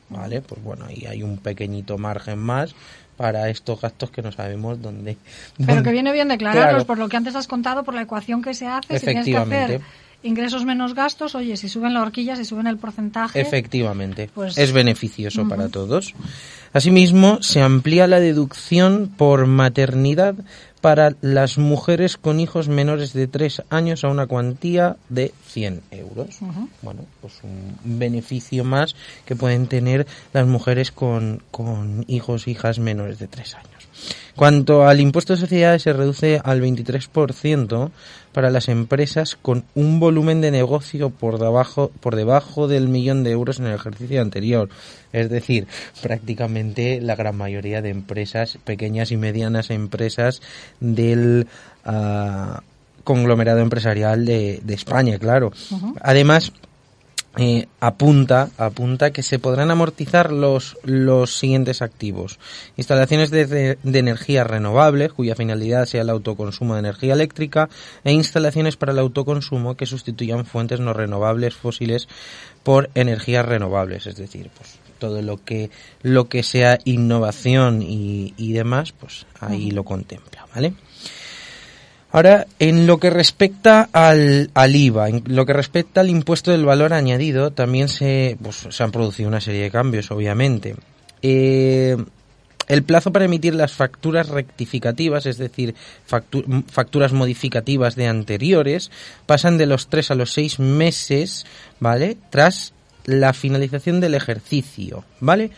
[0.10, 0.42] ¿Vale?
[0.42, 2.74] Pues bueno, ahí hay un pequeñito margen más
[3.18, 5.16] para estos gastos que no sabemos dónde.
[5.64, 6.86] Pero que viene bien declararlos Claro.
[6.88, 8.98] por lo que antes has contado, por la ecuación que se hace.
[8.98, 9.82] Si tienes que hacer
[10.24, 13.40] ingresos menos gastos, oye, si suben la horquilla, si suben el porcentaje.
[13.40, 16.16] Efectivamente, Pues- es beneficioso para todos.
[16.74, 20.36] Asimismo, se amplía la deducción por maternidad
[20.82, 26.38] para las mujeres con hijos menores de 3 años a una cuantía de 100 euros.
[26.82, 33.20] Bueno, pues un beneficio más que pueden tener las mujeres con, con hijos hijas menores
[33.20, 33.88] de 3 años.
[34.36, 37.90] Cuanto al impuesto de sociedades, se reduce al 23%
[38.34, 43.32] para las empresas con un volumen de negocio por debajo, por debajo del millón de
[43.32, 44.70] euros en el ejercicio anterior.
[45.12, 45.66] Es decir,
[46.04, 46.57] prácticamente
[47.02, 50.42] la gran mayoría de empresas, pequeñas y medianas empresas
[50.80, 51.48] del
[51.86, 52.62] ah,
[53.04, 55.52] conglomerado empresarial de, de España, claro.
[56.02, 56.52] Además,
[57.40, 62.40] eh, apunta, apunta que se podrán amortizar los, los siguientes activos.
[62.78, 67.70] Instalaciones de, de- de energía renovable, cuya finalidad sea el autoconsumo de energía eléctrica,
[68.04, 72.08] e instalaciones para el autoconsumo que sustituyan fuentes no renovables fósiles
[72.64, 75.70] por energías renovables, es decir, pues todo lo que,
[76.02, 80.74] lo que sea innovación y, y demás, pues ahí lo contempla, ¿vale?
[82.12, 86.66] Ahora, en lo que respecta al, al IVA, en lo que respecta al impuesto del
[86.66, 90.76] valor añadido, también se, pues, se han producido una serie de cambios, obviamente.
[91.22, 91.98] Eh,
[92.70, 95.76] el plazo para emitir las facturas rectificativas, es decir,
[96.10, 98.90] factu- facturas modificativas de anteriores,
[99.26, 101.46] pasan de los tres a los seis meses,
[101.80, 102.18] ¿vale?
[102.30, 102.74] Tras
[103.08, 105.50] la finalización del ejercicio, ¿vale?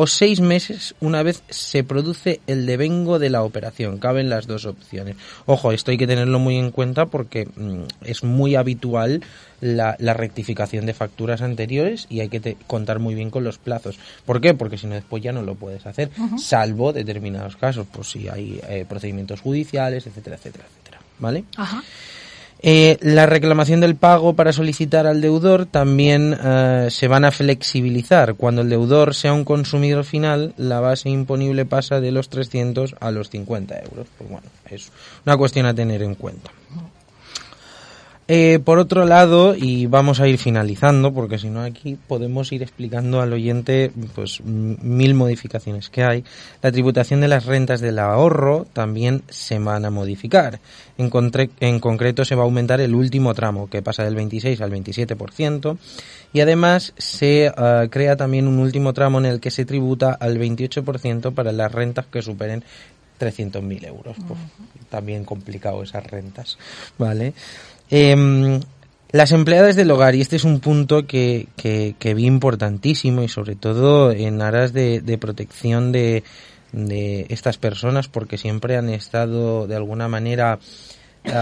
[0.00, 3.98] o seis meses una vez se produce el devengo de la operación.
[3.98, 5.16] Caben las dos opciones.
[5.44, 9.24] Ojo, esto hay que tenerlo muy en cuenta porque mm, es muy habitual
[9.60, 13.58] la, la rectificación de facturas anteriores y hay que te- contar muy bien con los
[13.58, 13.98] plazos.
[14.24, 14.54] ¿Por qué?
[14.54, 18.60] Porque si no después ya no lo puedes hacer, salvo determinados casos, pues si hay
[18.68, 21.00] eh, procedimientos judiciales, etcétera, etcétera, etcétera.
[21.18, 21.42] ¿Vale?
[21.56, 21.82] Ajá.
[22.60, 28.34] Eh, la reclamación del pago para solicitar al deudor también eh, se van a flexibilizar.
[28.34, 33.10] Cuando el deudor sea un consumidor final, la base imponible pasa de los 300 a
[33.12, 34.06] los 50 euros.
[34.18, 34.90] Pues bueno, es
[35.24, 36.50] una cuestión a tener en cuenta.
[38.30, 42.62] Eh, por otro lado, y vamos a ir finalizando, porque si no aquí podemos ir
[42.62, 46.24] explicando al oyente pues mil modificaciones que hay.
[46.60, 50.60] La tributación de las rentas del ahorro también se van a modificar.
[50.98, 51.08] En,
[51.80, 55.78] concreto se va a aumentar el último tramo, que pasa del 26 al 27%,
[56.34, 60.38] y además se ah, crea también un último tramo en el que se tributa al
[60.38, 62.62] 28% para las rentas que superen
[63.18, 64.16] 300.000 euros.
[64.26, 64.38] Pues,
[64.90, 66.58] también complicado esas rentas,
[66.98, 67.32] ¿vale?
[67.90, 68.60] Em,
[69.10, 73.28] las empleadas del hogar, y este es un punto que, que, que vi importantísimo y
[73.28, 76.22] sobre todo en aras de, de protección de,
[76.72, 80.58] de estas personas porque siempre han estado de alguna manera
[81.22, 81.34] pues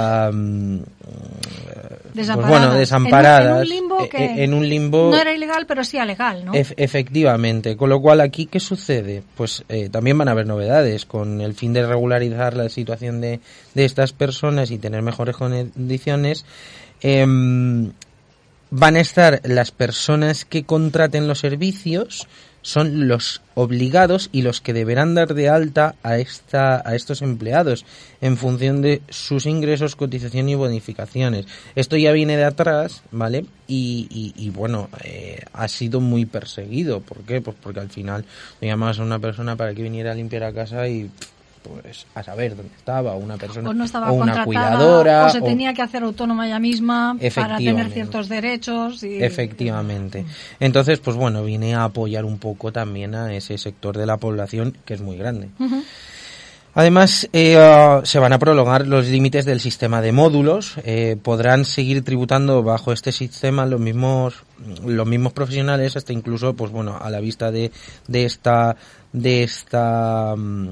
[2.14, 2.60] Desamparadas.
[2.60, 5.32] bueno, desamparadas En un, en un limbo eh, que eh, en un limbo no era
[5.34, 6.52] ilegal, pero sí legal, ¿no?
[6.54, 11.04] Ef- efectivamente, con lo cual aquí qué sucede, pues eh, también van a haber novedades
[11.06, 13.40] con el fin de regularizar la situación de,
[13.74, 16.44] de estas personas y tener mejores condiciones.
[17.02, 17.92] em,
[18.70, 22.26] van a estar las personas que contraten los servicios
[22.66, 27.84] son los obligados y los que deberán dar de alta a esta a estos empleados
[28.20, 31.46] en función de sus ingresos, cotización y bonificaciones.
[31.76, 33.46] Esto ya viene de atrás, ¿vale?
[33.68, 37.02] Y, y, y bueno, eh, ha sido muy perseguido.
[37.02, 37.40] ¿Por qué?
[37.40, 38.24] Pues porque al final
[38.60, 41.08] le llamas a una persona para que viniera a limpiar a casa y
[41.68, 45.38] pues a saber dónde estaba una persona o no estaba o una cuidadora o se
[45.40, 49.02] o- tenía que hacer autónoma ella misma para tener ciertos derechos.
[49.02, 49.22] Y...
[49.22, 50.24] Efectivamente.
[50.60, 54.76] Entonces, pues bueno, viene a apoyar un poco también a ese sector de la población
[54.84, 55.48] que es muy grande.
[56.74, 60.74] Además, eh, ah, se van a prolongar los límites del sistema de módulos.
[60.84, 64.34] eh, podrán seguir tributando bajo este sistema los mismos
[64.84, 67.72] los mismos profesionales, hasta incluso, pues bueno, a la vista de,
[68.08, 68.76] de esta
[69.12, 70.68] de esta mm,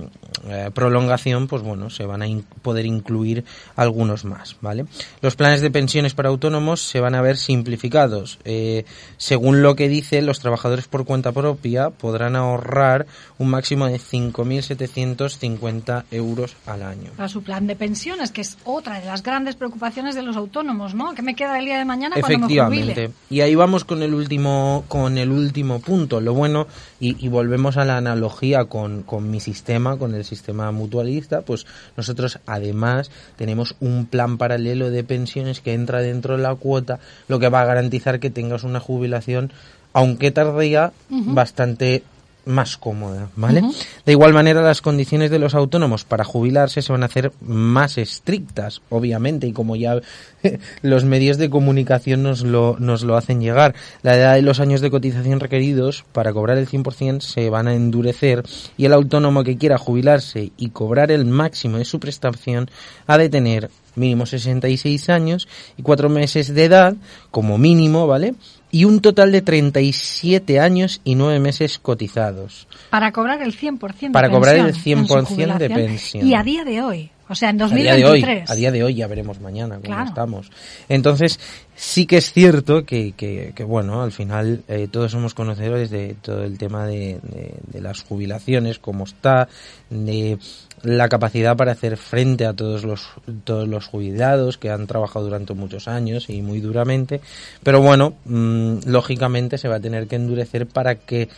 [0.50, 3.42] eh, prolongación, pues bueno, se van a in- poder incluir
[3.74, 4.84] algunos más, ¿vale?
[5.22, 8.38] Los planes de pensiones para autónomos se van a ver simplificados.
[8.44, 8.84] Eh,
[9.16, 13.06] según lo que dice, los trabajadores por cuenta propia podrán ahorrar
[13.38, 17.10] un máximo de 5.750 euros al año.
[17.16, 20.94] Para su plan de pensiones, que es otra de las grandes preocupaciones de los autónomos,
[20.94, 21.14] ¿no?
[21.14, 23.10] ¿Qué me queda el día de mañana cuando me jubile?
[23.30, 26.20] Y ahí vamos con el último, con el último punto.
[26.20, 26.68] Lo bueno,
[27.00, 31.66] y, y volvemos a la analogía con, con mi sistema, con el sistema mutualista, pues
[31.96, 37.40] nosotros además tenemos un plan paralelo de pensiones que entra dentro de la cuota, lo
[37.40, 39.52] que va a garantizar que tengas una jubilación,
[39.92, 42.04] aunque tardía, bastante
[42.46, 43.62] más cómoda, ¿vale?
[44.04, 47.98] De igual manera, las condiciones de los autónomos para jubilarse se van a hacer más
[47.98, 50.00] estrictas, obviamente, y como ya
[50.82, 53.74] los medios de comunicación nos lo, nos lo hacen llegar.
[54.02, 57.74] La edad y los años de cotización requeridos para cobrar el 100% se van a
[57.74, 58.42] endurecer
[58.76, 62.70] y el autónomo que quiera jubilarse y cobrar el máximo de su prestación
[63.06, 66.94] ha de tener mínimo 66 años y cuatro meses de edad
[67.30, 68.34] como mínimo, ¿vale?
[68.74, 72.66] Y un total de 37 años y nueve meses cotizados.
[72.90, 76.26] Para cobrar el 100% de Para cobrar el pensión en su 100% de pensión.
[76.26, 78.50] Y a día de hoy, o sea, en A día de hoy, 2023.
[78.50, 80.04] a día de hoy ya veremos mañana cómo Claro.
[80.08, 80.50] estamos.
[80.88, 81.38] Entonces,
[81.76, 86.16] sí que es cierto que, que, que, bueno, al final eh, todos somos conocedores de
[86.20, 89.48] todo el tema de, de- de las jubilaciones, cómo está,
[89.88, 90.36] de
[90.84, 93.08] la capacidad para hacer frente a todos los,
[93.44, 97.20] todos los jubilados que han trabajado durante muchos años y muy duramente.
[97.62, 101.28] Pero bueno, mm, lógicamente se va a tener que endurecer para que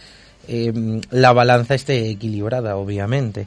[0.48, 3.46] eh, la balanza esté equilibrada, obviamente.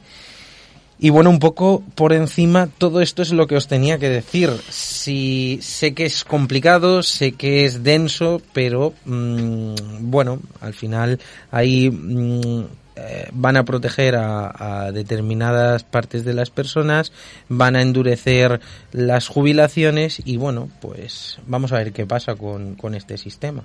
[1.02, 4.50] Y bueno, un poco por encima, todo esto es lo que os tenía que decir.
[4.70, 11.20] Si sé que es complicado, sé que es denso, pero mm, bueno, al final
[11.52, 12.66] ahí mm,
[13.08, 17.12] eh, van a proteger a, a determinadas partes de las personas,
[17.48, 18.60] van a endurecer
[18.92, 23.64] las jubilaciones y bueno, pues vamos a ver qué pasa con, con este sistema.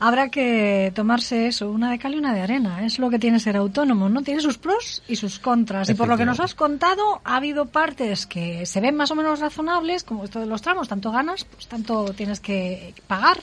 [0.00, 2.86] Habrá que tomarse eso, una de cal y una de arena.
[2.86, 4.22] Es lo que tiene ser autónomo, ¿no?
[4.22, 5.90] Tiene sus pros y sus contras.
[5.90, 9.16] Y por lo que nos has contado, ha habido partes que se ven más o
[9.16, 10.86] menos razonables, como esto de los tramos.
[10.86, 13.38] Tanto ganas, pues tanto tienes que pagar.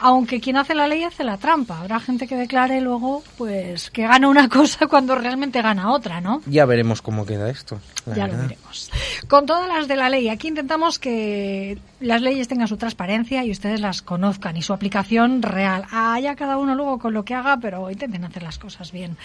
[0.00, 1.80] Aunque quien hace la ley hace la trampa.
[1.80, 6.42] Habrá gente que declare luego, pues, que gana una cosa cuando realmente gana otra, ¿no?
[6.46, 7.80] Ya veremos cómo queda esto.
[8.14, 8.90] Ya lo veremos.
[9.28, 13.50] Con todas las de la ley, aquí intentamos que las leyes tengan su transparencia y
[13.50, 15.84] ustedes las conozcan y su aplicación real.
[15.90, 19.16] Allá cada uno luego con lo que haga, pero intenten hacer las cosas bien.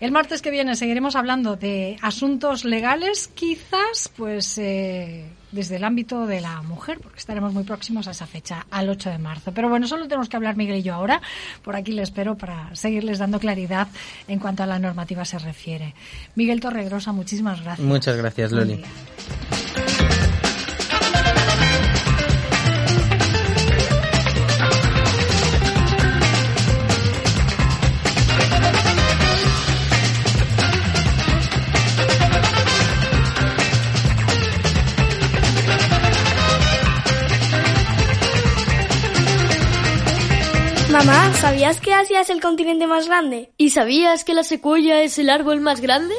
[0.00, 6.26] El martes que viene seguiremos hablando de asuntos legales, quizás pues eh, desde el ámbito
[6.26, 9.52] de la mujer, porque estaremos muy próximos a esa fecha, al 8 de marzo.
[9.52, 11.20] Pero bueno, solo tenemos que hablar Miguel y yo ahora.
[11.62, 13.88] Por aquí le espero para seguirles dando claridad
[14.26, 15.94] en cuanto a la normativa se refiere.
[16.34, 17.86] Miguel Torregrosa, muchísimas gracias.
[17.86, 18.82] Muchas gracias, Loli.
[40.98, 43.52] Mamá, ¿sabías que Asia es el continente más grande?
[43.56, 46.12] ¿Y sabías que la secuoya es el árbol más grande?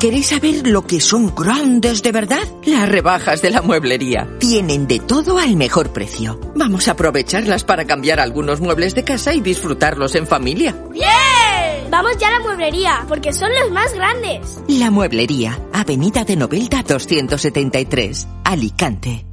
[0.00, 2.48] ¿Queréis saber lo que son grandes de verdad?
[2.64, 4.26] Las rebajas de la mueblería.
[4.38, 6.40] Tienen de todo al mejor precio.
[6.54, 10.74] Vamos a aprovecharlas para cambiar algunos muebles de casa y disfrutarlos en familia.
[10.90, 11.90] ¡Bien!
[11.90, 14.62] Vamos ya a la mueblería, porque son los más grandes.
[14.66, 19.26] La mueblería, Avenida de Novelda 273, Alicante.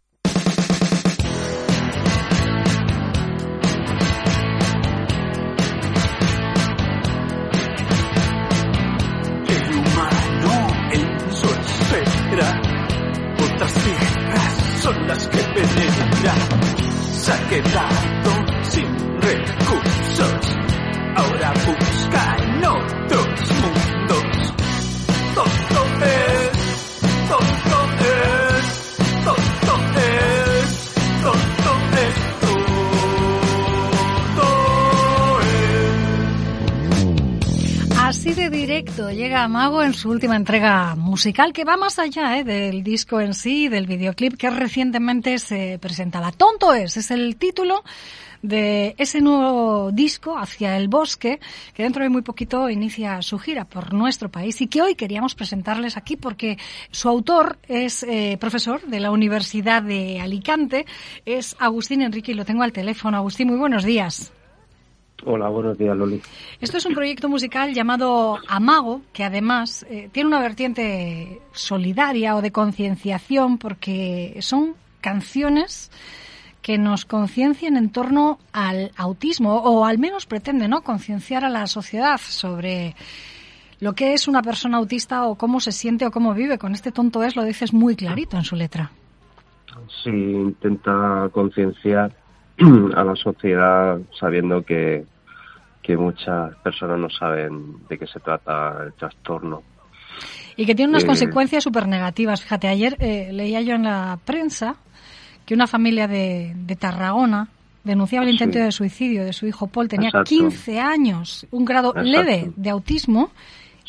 [39.93, 42.43] Su última entrega musical que va más allá ¿eh?
[42.43, 46.31] del disco en sí, del videoclip que recientemente se presentaba.
[46.31, 47.83] Tonto es, es el título
[48.41, 51.39] de ese nuevo disco hacia el bosque
[51.73, 55.35] que dentro de muy poquito inicia su gira por nuestro país y que hoy queríamos
[55.35, 56.57] presentarles aquí porque
[56.91, 60.85] su autor es eh, profesor de la Universidad de Alicante,
[61.25, 63.17] es Agustín Enrique y lo tengo al teléfono.
[63.17, 64.31] Agustín, muy buenos días.
[65.25, 66.21] Hola, buenos días, Loli.
[66.61, 72.41] Esto es un proyecto musical llamado Amago, que además eh, tiene una vertiente solidaria o
[72.41, 75.91] de concienciación, porque son canciones
[76.61, 80.81] que nos conciencian en torno al autismo, o al menos pretende ¿no?
[80.81, 82.95] concienciar a la sociedad sobre
[83.79, 86.57] lo que es una persona autista o cómo se siente o cómo vive.
[86.57, 88.91] Con este tonto es, lo dices muy clarito en su letra.
[90.03, 92.13] Sí, intenta concienciar
[92.95, 95.05] a la sociedad sabiendo que,
[95.81, 99.63] que muchas personas no saben de qué se trata el trastorno.
[100.55, 102.41] Y que tiene unas Eh, consecuencias súper negativas.
[102.41, 104.75] Fíjate, ayer eh, leía yo en la prensa
[105.45, 107.47] que una familia de, de Tarragona
[107.83, 108.63] denunciaba el intento Sí.
[108.65, 109.87] de suicidio de su hijo Paul.
[109.87, 110.27] Tenía Exacto.
[110.29, 112.09] 15 años, un grado Exacto.
[112.09, 113.31] leve de autismo,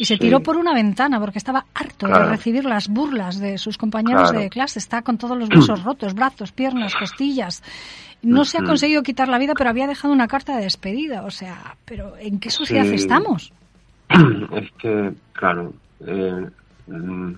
[0.00, 0.20] y se Sí.
[0.20, 4.40] tiró por una ventana porque estaba harto de recibir las burlas de sus compañeros Claro.
[4.40, 4.78] de clase.
[4.78, 7.62] Está con todos los huesos rotos, brazos, piernas, costillas.
[8.22, 11.22] No se ha conseguido quitar la vida, pero había dejado una carta de despedida.
[11.24, 12.94] O sea, ¿pero en qué sociedad Sí.
[12.94, 13.52] estamos?
[14.52, 15.72] es que, claro,
[16.06, 16.46] eh,
[16.86, 17.32] mm,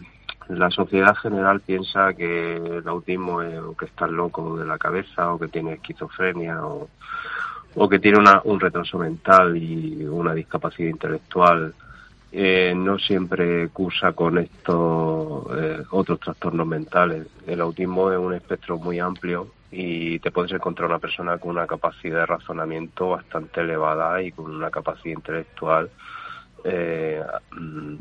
[0.50, 5.32] la sociedad general piensa que el autismo es o que está loco de la cabeza
[5.32, 6.88] o que tiene esquizofrenia o,
[7.74, 11.74] o que tiene una, un retraso mental y una discapacidad intelectual.
[12.34, 17.26] Eh, no siempre cursa con estos eh, otros trastornos mentales.
[17.46, 21.66] El autismo es un espectro muy amplio y te puedes encontrar una persona con una
[21.66, 25.90] capacidad de razonamiento bastante elevada y con una capacidad intelectual
[26.64, 27.22] eh,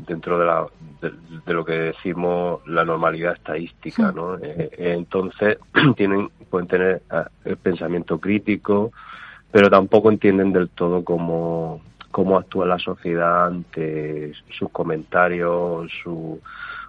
[0.06, 0.66] dentro de, la,
[1.00, 4.38] de, lo que decimos la normalidad estadística, ¿no?
[4.40, 5.58] Eh, entonces
[5.96, 7.02] tienen pueden tener
[7.44, 8.92] el pensamiento crítico,
[9.50, 11.80] pero tampoco entienden del todo cómo
[12.12, 15.90] cómo actúa la sociedad ante sus comentarios,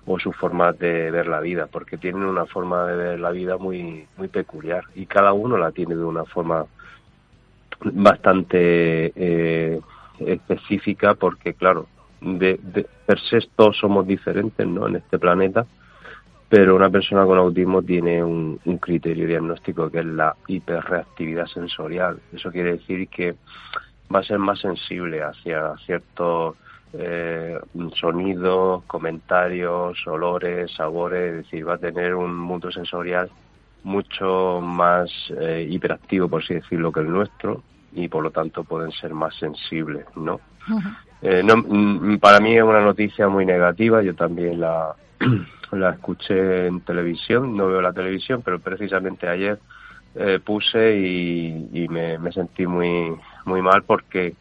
[0.06, 3.58] o su forma de ver la vida, porque tienen una forma de ver la vida
[3.58, 6.66] muy muy peculiar y cada uno la tiene de una forma
[7.80, 9.80] bastante eh,
[10.20, 11.88] específica porque, claro,
[12.22, 14.88] de, de per se todos somos diferentes ¿no?
[14.88, 15.66] en este planeta,
[16.50, 22.20] pero una persona con autismo tiene un criterio diagnóstico que es la hiperreactividad sensorial.
[22.32, 23.36] Eso quiere decir que
[24.14, 26.56] va a ser más sensible hacia ciertos
[26.94, 27.60] eh,
[27.96, 33.30] sonidos, comentarios, olores, sabores, es decir, va a tener un mundo sensorial
[33.84, 38.92] mucho más eh, hiperactivo, por así decirlo, que el nuestro, y por lo tanto pueden
[38.92, 40.40] ser más sensibles, ¿no?
[41.22, 44.96] Eh, no mm, para mí es una noticia muy negativa, yo también la,
[45.72, 49.60] la escuché en televisión, no veo la televisión, pero precisamente ayer
[50.16, 53.16] eh, puse y, y me, me, sentí muy,
[53.46, 54.34] muy mal porque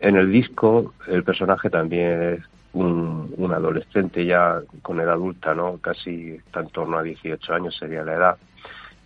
[0.00, 2.40] en el disco el personaje también es
[2.72, 5.78] un, adolescente ya con edad adulta, ¿no?
[5.78, 8.36] Casi está en torno a 18 años sería la edad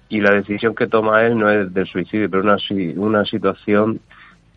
[0.08, 2.58] y la decisión que toma él no es del suicidio, pero una,
[2.96, 4.00] una situación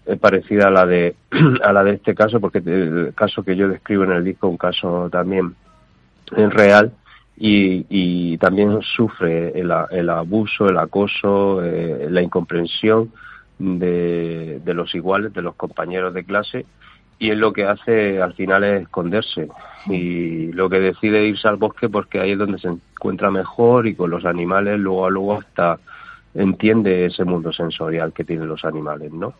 [0.06, 1.16] eh, parecida a la de
[1.64, 4.58] a la de este caso, porque el caso que yo describo en el disco, un
[4.58, 5.56] caso también
[6.32, 6.92] real,
[7.38, 13.12] y, y también sufre el, el abuso, el acoso, eh, la incomprensión
[13.60, 16.66] de, de los iguales, de los compañeros de clase,
[17.18, 19.48] y él lo que hace al final es esconderse.
[19.88, 23.96] Y lo que decide irse al bosque porque ahí es donde se encuentra mejor y
[23.96, 25.80] con los animales luego a luego hasta
[26.34, 29.34] entiende ese mundo sensorial que tienen los animales, ¿no?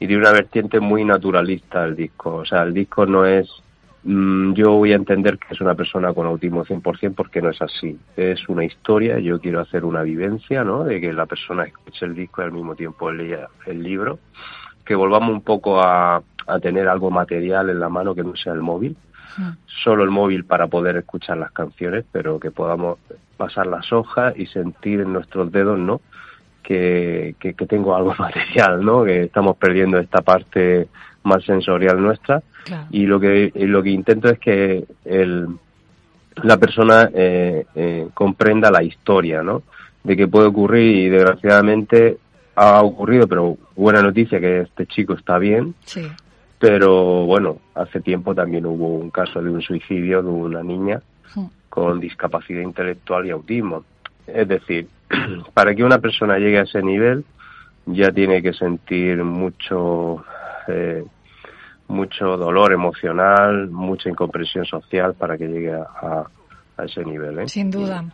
[0.00, 3.48] Y tiene una vertiente muy naturalista el disco, o sea, el disco no es
[4.04, 7.98] yo voy a entender que es una persona con autismo 100% porque no es así.
[8.16, 10.84] Es una historia, yo quiero hacer una vivencia, ¿no?
[10.84, 14.18] De que la persona escuche el disco y al mismo tiempo lea el libro.
[14.84, 18.52] Que volvamos un poco a, a tener algo material en la mano que no sea
[18.52, 18.96] el móvil,
[19.82, 22.98] solo el móvil para poder escuchar las canciones, pero que podamos
[23.36, 26.00] pasar las hojas y sentir en nuestros dedos, ¿no?
[26.64, 29.04] Que, que, tengo algo material, ¿no?
[29.04, 30.88] Que estamos perdiendo esta parte
[31.22, 32.42] más sensorial nuestra
[32.90, 35.46] y lo que lo que intento es que el,
[36.42, 39.62] la persona eh, eh, comprenda la historia, ¿no?
[40.02, 42.18] De que puede ocurrir y desgraciadamente
[42.56, 45.74] ha ocurrido, pero buena noticia que este chico está bien.
[45.84, 46.06] Sí
[46.64, 51.02] pero bueno, hace tiempo también hubo un caso de un suicidio de una niña
[51.68, 53.84] con discapacidad intelectual y autismo.
[54.26, 54.88] Es decir,
[55.54, 57.24] para que una persona llegue a ese nivel
[57.86, 60.24] ya tiene que sentir mucho
[60.68, 61.04] eh,
[61.88, 66.24] mucho dolor emocional, mucha incomprensión social para que llegue a,
[66.76, 67.40] a ese nivel.
[67.40, 67.48] ¿eh?
[67.48, 68.04] Sin duda.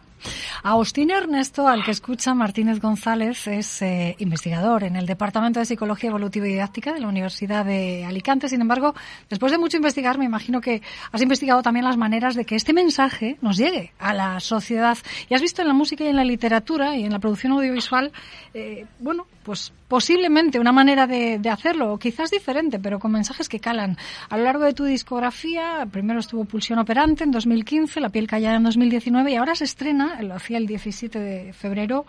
[0.62, 6.10] Agustín Ernesto, al que escucha Martínez González, es eh, investigador en el Departamento de Psicología
[6.10, 8.48] Evolutiva y Didáctica de la Universidad de Alicante.
[8.48, 8.94] Sin embargo,
[9.28, 12.72] después de mucho investigar, me imagino que has investigado también las maneras de que este
[12.72, 14.98] mensaje nos llegue a la sociedad.
[15.28, 18.12] Y has visto en la música y en la literatura y en la producción audiovisual,
[18.54, 23.96] eh, bueno, pues posiblemente una manera de, hacerlo, quizás diferente, pero con mensajes que calan.
[24.28, 28.56] A lo largo de tu discografía, primero estuvo Pulsión Operante en 2015, La piel callada
[28.56, 32.04] en 2019 y ahora se estrena, lo hacía el 17 de febrero,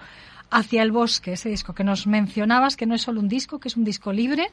[0.53, 3.69] Hacia el bosque, ese disco que nos mencionabas, que no es solo un disco, que
[3.69, 4.51] es un disco libre,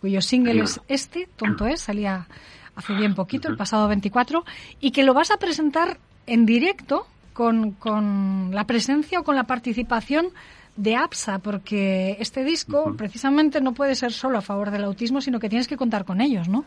[0.00, 2.26] cuyo single es este, Tonto es, salía
[2.74, 4.46] hace bien poquito, el pasado 24,
[4.80, 9.44] y que lo vas a presentar en directo con, con la presencia o con la
[9.44, 10.28] participación
[10.76, 15.40] de APSA, porque este disco precisamente no puede ser solo a favor del autismo, sino
[15.40, 16.64] que tienes que contar con ellos, ¿no?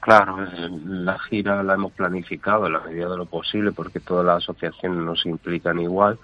[0.00, 0.36] Claro,
[0.84, 4.98] la gira la hemos planificado en la medida de lo posible porque todas las asociaciones
[4.98, 6.18] nos implican igual.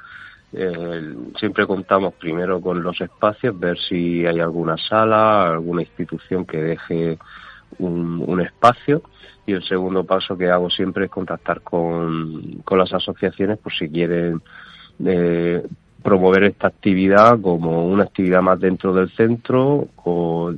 [0.52, 6.58] Eh, siempre contamos primero con los espacios, ver si hay alguna sala, alguna institución que
[6.58, 7.18] deje
[7.78, 9.02] un, un espacio
[9.46, 13.88] y el segundo paso que hago siempre es contactar con, con las asociaciones por si
[13.88, 14.42] quieren
[15.04, 15.66] eh,
[16.03, 20.53] promover esta actividad como una actividad más dentro del centro, o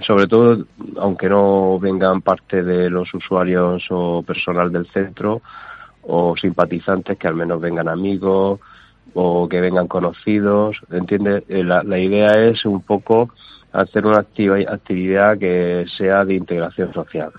[0.00, 0.64] sobre todo
[0.98, 5.40] aunque no vengan parte de los usuarios o personal del centro
[6.02, 8.60] o simpatizantes, que al menos vengan amigos
[9.14, 11.44] o que vengan conocidos, ¿entiendes?
[11.48, 13.30] Eh, La, la idea es un poco
[13.72, 17.32] hacer una activa, actividad que sea de integración social.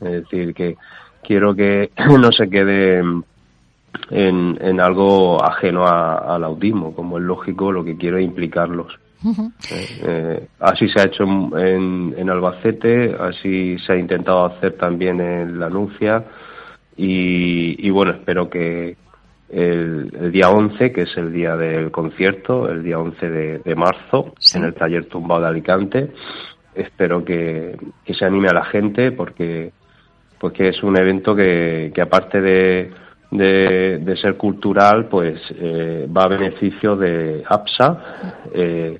[0.00, 0.76] Es decir, que
[1.22, 1.90] quiero que
[2.20, 3.02] no se quede
[4.10, 8.98] en, en algo ajeno a- al autismo, como es lógico, lo que quiero es implicarlos.
[9.70, 15.58] Eh, así se ha hecho en, en Albacete, así se ha intentado hacer también en
[15.58, 16.24] La Nucia
[16.96, 18.96] y, y bueno, espero que
[19.48, 23.74] el, el día 11, que es el día del concierto, el día 11 de, de
[23.74, 26.12] marzo, en el taller tumbado de Alicante,
[26.74, 29.72] espero que, que se anime a la gente porque
[30.38, 32.90] pues que es un evento que, que aparte de,
[33.36, 37.98] de, de ser cultural, pues eh, va a beneficio de APSA
[38.54, 38.98] eh,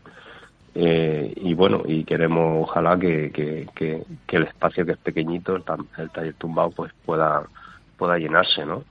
[0.75, 5.55] eh, y bueno, y queremos ojalá que, que, que, que el espacio que es pequeñito,
[5.55, 5.63] el,
[5.99, 7.45] el taller tumbado, pues pueda
[7.97, 8.83] pueda llenarse, ¿no?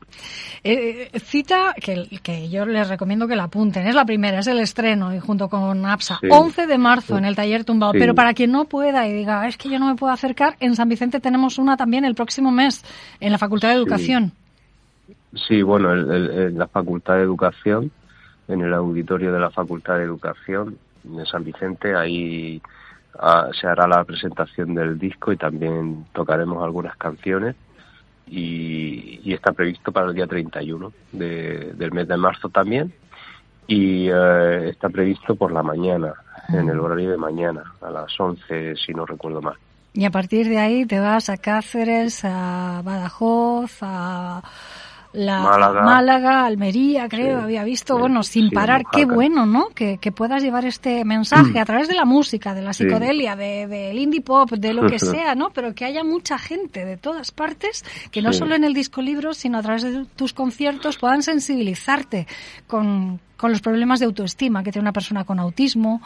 [0.63, 3.85] Eh, cita que, que yo les recomiendo que la apunten.
[3.85, 6.19] Es la primera, es el estreno y junto con APSA.
[6.21, 6.27] Sí.
[6.31, 7.91] 11 de marzo en el taller tumbado.
[7.93, 7.99] Sí.
[7.99, 10.75] Pero para quien no pueda y diga, es que yo no me puedo acercar, en
[10.75, 12.83] San Vicente tenemos una también el próximo mes
[13.19, 14.31] en la Facultad de Educación.
[14.33, 14.42] Sí,
[15.63, 17.91] bueno, el- el- en la Facultad de Educación,
[18.47, 22.61] en el auditorio de la Facultad de Educación de San Vicente, ahí
[23.19, 27.55] ah, se hará la presentación del disco y también tocaremos algunas canciones.
[28.25, 32.93] Y, y está previsto para el día 31 de, del mes de marzo también.
[33.67, 36.13] Y eh, está previsto por la mañana,
[36.49, 39.55] en el horario de mañana, a las 11, si no recuerdo mal.
[39.93, 44.41] Y a partir de ahí te vas a Cáceres, a Badajoz, a
[45.13, 46.45] la Málaga.
[46.45, 49.69] Almería, creo, Sí, había visto, sí, bueno, sin sí, parar, qué bueno, ¿no?
[49.69, 53.67] Que, que puedas llevar este mensaje a través de la música, de la psicodelia, de,
[53.67, 55.51] del indie pop, de lo que sea, ¿no?
[55.51, 59.33] Pero que haya mucha gente de todas partes, que no solo en el disco libro,
[59.33, 62.27] sino a través de tus conciertos puedan sensibilizarte
[62.67, 66.01] con, con los problemas de autoestima que tiene una persona con autismo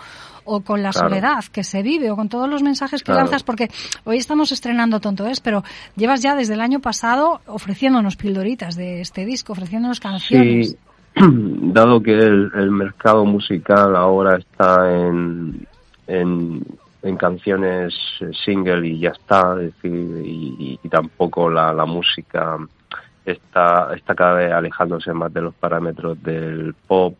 [0.45, 1.09] o con la Claro.
[1.09, 3.21] soledad que se vive o con todos los mensajes que Claro.
[3.21, 3.69] lanzas porque
[4.05, 5.63] hoy estamos estrenando Tonto es, pero
[5.95, 10.69] llevas ya desde el año pasado ofreciéndonos pildoritas de este disco, ofreciéndonos canciones.
[10.71, 10.77] Sí,
[11.73, 15.67] dado que el, el mercado musical ahora está en,
[16.07, 16.63] en,
[17.03, 19.91] en canciones eh, single y ya está, es decir,
[20.25, 22.57] y, y- y tampoco la, la música
[23.31, 27.15] está, está cada vez alejándose más de los parámetros del pop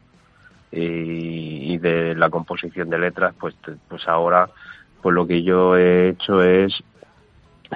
[0.71, 3.55] y, y de la composición de letras, pues,
[3.87, 4.49] pues ahora
[5.01, 6.73] pues lo que yo he hecho es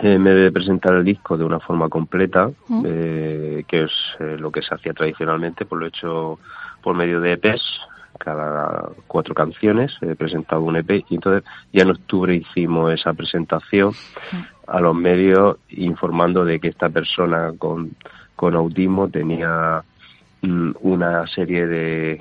[0.02, 2.84] eh, me de presentar el disco de una forma completa, Mm.
[2.86, 6.40] eh, que es eh, lo que se hacía tradicionalmente, pues lo he hecho
[6.82, 7.62] por medio de EPs,
[8.18, 13.94] cada cuatro canciones, he presentado un EP y entonces ya en octubre hicimos esa presentación
[14.68, 17.92] a los medios informando de que esta persona con,
[18.42, 19.84] con autismo tenía
[20.42, 22.20] mm, una serie de,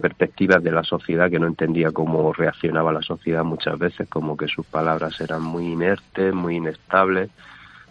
[0.00, 4.48] perspectivas de la sociedad que no entendía cómo reaccionaba la sociedad muchas veces, como que
[4.48, 7.30] sus palabras eran muy inertes, muy inestables,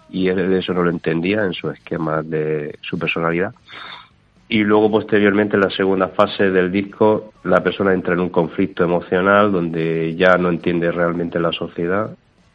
[0.10, 3.54] y él eso no lo entendía en su esquema de su personalidad.
[4.50, 8.84] Y luego, posteriormente, en la segunda fase del disco, la persona entra en un conflicto
[8.84, 12.10] emocional donde ya no entiende realmente la sociedad,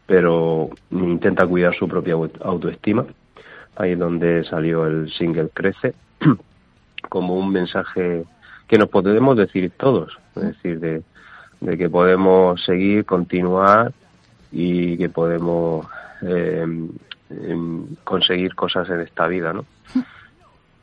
[0.07, 3.07] pero intenta cuidar su propia au- autoestima.
[3.77, 5.95] Ahí donde salió el single Crece,
[7.09, 8.25] como un mensaje
[8.69, 11.03] que nos podemos decir todos, es decir, de,
[11.77, 13.93] que podemos seguir, continuar
[14.53, 15.87] y que podemos
[16.23, 16.65] eh,
[17.31, 19.65] em, conseguir cosas en esta vida, ¿no?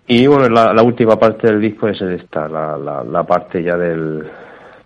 [0.08, 3.78] Y bueno, la, la última parte del disco es esta, la, la, la parte ya
[3.78, 4.30] del,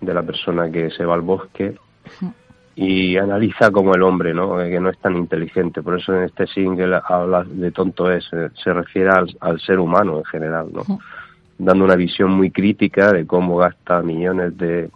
[0.01, 1.75] de la persona que se va al bosque
[2.75, 4.61] y analiza como el hombre, ¿no?
[4.61, 5.81] Eh, Que no es tan inteligente.
[5.81, 9.79] Por eso en este single habla de tonto es, eh, se refiere al, al ser
[9.79, 10.83] humano en general, ¿no?
[11.57, 14.89] Dando una visión muy crítica de cómo gasta millones de,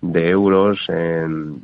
[0.00, 1.62] de euros en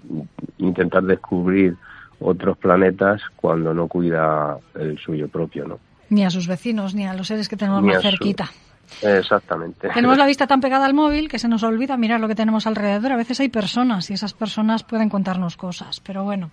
[0.59, 1.77] intentar descubrir
[2.21, 5.79] otros planetas cuando no cuida el suyo propio, ¿no?
[6.11, 8.51] Ni a sus vecinos, ni a los seres que tenemos Ni más su- cerquita.
[9.03, 9.89] Exactamente.
[9.89, 12.67] Tenemos la vista tan pegada al móvil que se nos olvida mirar lo que tenemos
[12.67, 13.13] alrededor.
[13.13, 16.01] A veces hay personas y esas personas pueden contarnos cosas.
[16.01, 16.51] Pero bueno,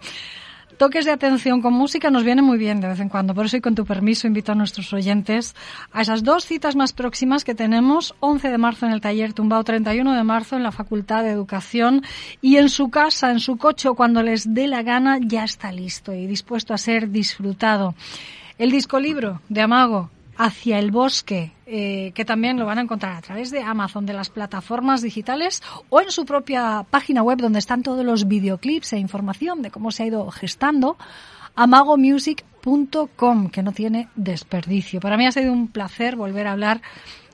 [0.77, 3.35] toques de atención con música nos viene muy bien de vez en cuando.
[3.35, 5.55] Por eso, y con tu permiso, invito a nuestros oyentes
[5.91, 8.15] a esas dos citas más próximas que tenemos.
[8.19, 12.03] 11 de marzo en el taller Tumbao, 31 de marzo en la Facultad de Educación.
[12.41, 16.13] Y en su casa, en su coche cuando les dé la gana, ya está listo
[16.13, 17.93] y dispuesto a ser disfrutado.
[18.57, 23.15] El disco libro de Amago, Hacia el bosque, eh, que también lo van a encontrar
[23.15, 27.59] a través de Amazon, de las plataformas digitales o en su propia página web donde
[27.59, 30.97] están todos los videoclips e información de cómo se ha ido gestando
[31.55, 34.99] amagomusic.com, que no tiene desperdicio.
[34.99, 36.81] Para mí ha sido un placer volver a hablar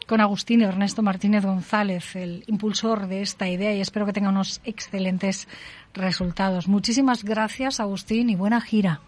[0.06, 4.62] con Agustín Ernesto Martínez González, el impulsor de esta idea, y espero que tenga unos
[4.66, 5.48] excelentes
[5.96, 6.68] resultados.
[6.68, 9.02] Muchísimas gracias, Agustín, y buena gira.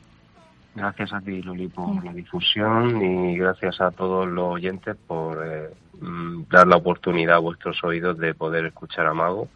[0.75, 5.69] Gracias a ti, Loli, por la difusión y gracias a todos los oyentes por eh,
[5.99, 9.47] mm, dar la oportunidad a vuestros oídos de poder escuchar a Mago.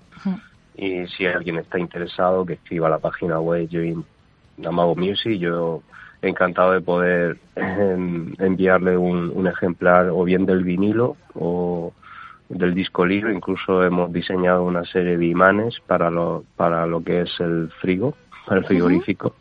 [0.76, 4.03] Y si alguien está interesado, que escriba la página web Join
[4.66, 5.39] Amago Music.
[5.39, 5.84] Yo
[6.22, 11.93] encantado de poder em, enviarle un, un ejemplar o bien del vinilo o
[12.49, 13.32] del disco libro.
[13.32, 18.16] Incluso hemos diseñado una serie de imanes para lo, para lo que es el frigo,
[18.46, 19.36] para el frigorífico,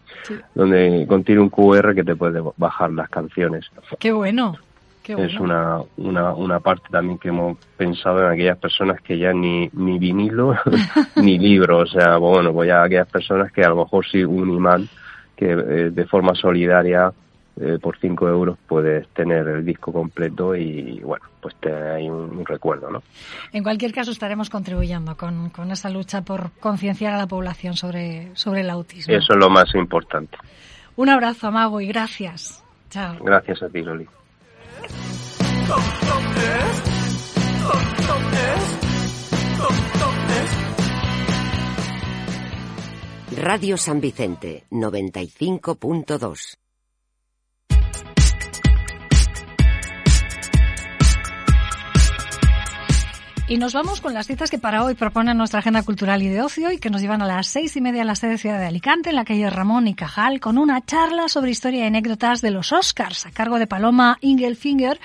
[0.54, 3.66] donde contiene un QR que te puede bajar las canciones.
[3.98, 4.56] Qué bueno.
[5.02, 9.32] Qué Es una, una, una parte también que hemos pensado en aquellas personas que ya
[9.32, 10.54] ni, ni vinilo
[11.16, 14.48] ni libro, o sea, bueno, pues ya aquellas personas que a lo mejor sí un
[14.50, 14.88] imán
[15.34, 17.12] que eh, de forma solidaria
[17.60, 22.38] eh, por 5 euros puedes tener el disco completo y bueno, pues te hay un,
[22.38, 23.02] un recuerdo, ¿no?
[23.52, 28.34] En cualquier caso, estaremos contribuyendo con, con esa lucha por concienciar a la población sobre,
[28.34, 29.14] sobre el autismo.
[29.14, 30.38] Eso es lo más importante.
[30.96, 32.62] Un abrazo, Amago, y gracias.
[32.90, 33.16] Chao.
[33.22, 34.06] Gracias a ti, Loli.
[43.36, 46.61] Radio San Vicente 95.2.
[53.48, 56.40] Y nos vamos con las citas que para hoy propone nuestra agenda cultural y de
[56.40, 58.66] ocio y que nos llevan a las seis y media a la sede Ciudad de
[58.66, 62.52] Alicante, en la calle Ramón y Cajal, con una charla sobre historia y anécdotas de
[62.52, 65.00] los Oscars a cargo de Paloma Ingelfinger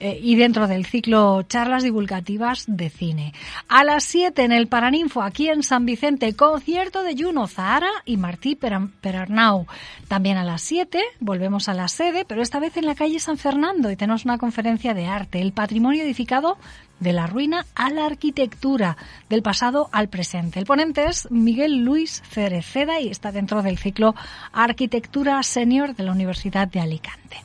[0.00, 3.32] eh, y dentro del ciclo Charlas Divulgativas de Cine.
[3.68, 8.16] A las siete en el Paraninfo, aquí en San Vicente, concierto de Juno Zahara y
[8.16, 9.66] Martí Perarnau.
[10.06, 13.38] También a las siete volvemos a la sede, pero esta vez en la calle San
[13.38, 16.58] Fernando y tenemos una conferencia de arte, el patrimonio edificado
[17.00, 18.96] de la ruina a la arquitectura,
[19.28, 20.58] del pasado al presente.
[20.58, 24.14] El ponente es Miguel Luis Cereceda y está dentro del ciclo
[24.52, 27.36] Arquitectura Senior de la Universidad de Alicante.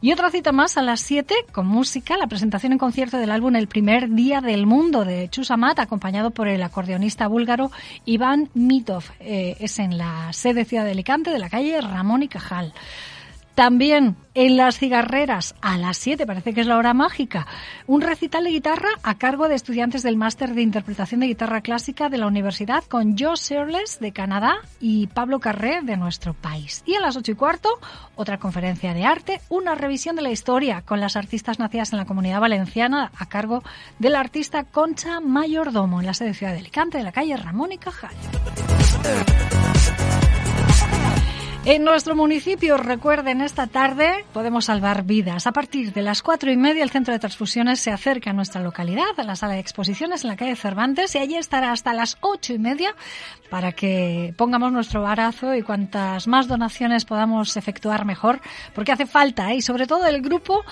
[0.00, 3.56] Y otra cita más a las 7 con música, la presentación en concierto del álbum
[3.56, 7.70] El primer día del mundo de Chusamat, acompañado por el acordeonista búlgaro
[8.04, 9.04] Iván Mitov.
[9.20, 12.72] Eh, es en la sede Ciudad de Alicante de la calle Ramón y Cajal.
[13.56, 17.46] También en las cigarreras, a las 7, parece que es la hora mágica,
[17.86, 22.10] un recital de guitarra a cargo de estudiantes del máster de interpretación de guitarra clásica
[22.10, 26.82] de la universidad con Joe Searles de Canadá y Pablo Carré de nuestro país.
[26.84, 27.70] Y a las 8 y cuarto,
[28.14, 32.04] otra conferencia de arte, una revisión de la historia con las artistas nacidas en la
[32.04, 33.62] comunidad valenciana a cargo
[33.98, 37.34] de la artista Concha Mayordomo en la sede de Ciudad de Alicante de la calle
[37.38, 38.14] Ramón y Cajal.
[41.68, 45.48] En nuestro municipio, recuerden, esta tarde podemos salvar vidas.
[45.48, 48.60] A partir de las cuatro y media, el centro de transfusiones se acerca a nuestra
[48.60, 52.18] localidad, a la sala de exposiciones en la calle Cervantes, y allí estará hasta las
[52.20, 52.94] ocho y media
[53.50, 58.40] para que pongamos nuestro barazo y cuantas más donaciones podamos efectuar mejor,
[58.72, 59.56] porque hace falta, ¿eh?
[59.56, 60.62] y sobre todo el grupo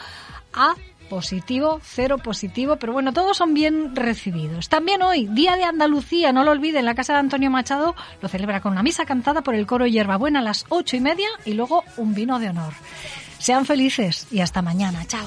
[0.52, 0.76] A
[1.08, 4.68] positivo, cero positivo, pero bueno, todos son bien recibidos.
[4.68, 8.60] También hoy, Día de Andalucía, no lo olviden, la casa de Antonio Machado lo celebra
[8.60, 11.84] con una misa cantada por el coro Hierbabuena a las ocho y media y luego
[11.96, 12.72] un vino de honor.
[13.38, 15.04] Sean felices y hasta mañana.
[15.06, 15.26] Chao.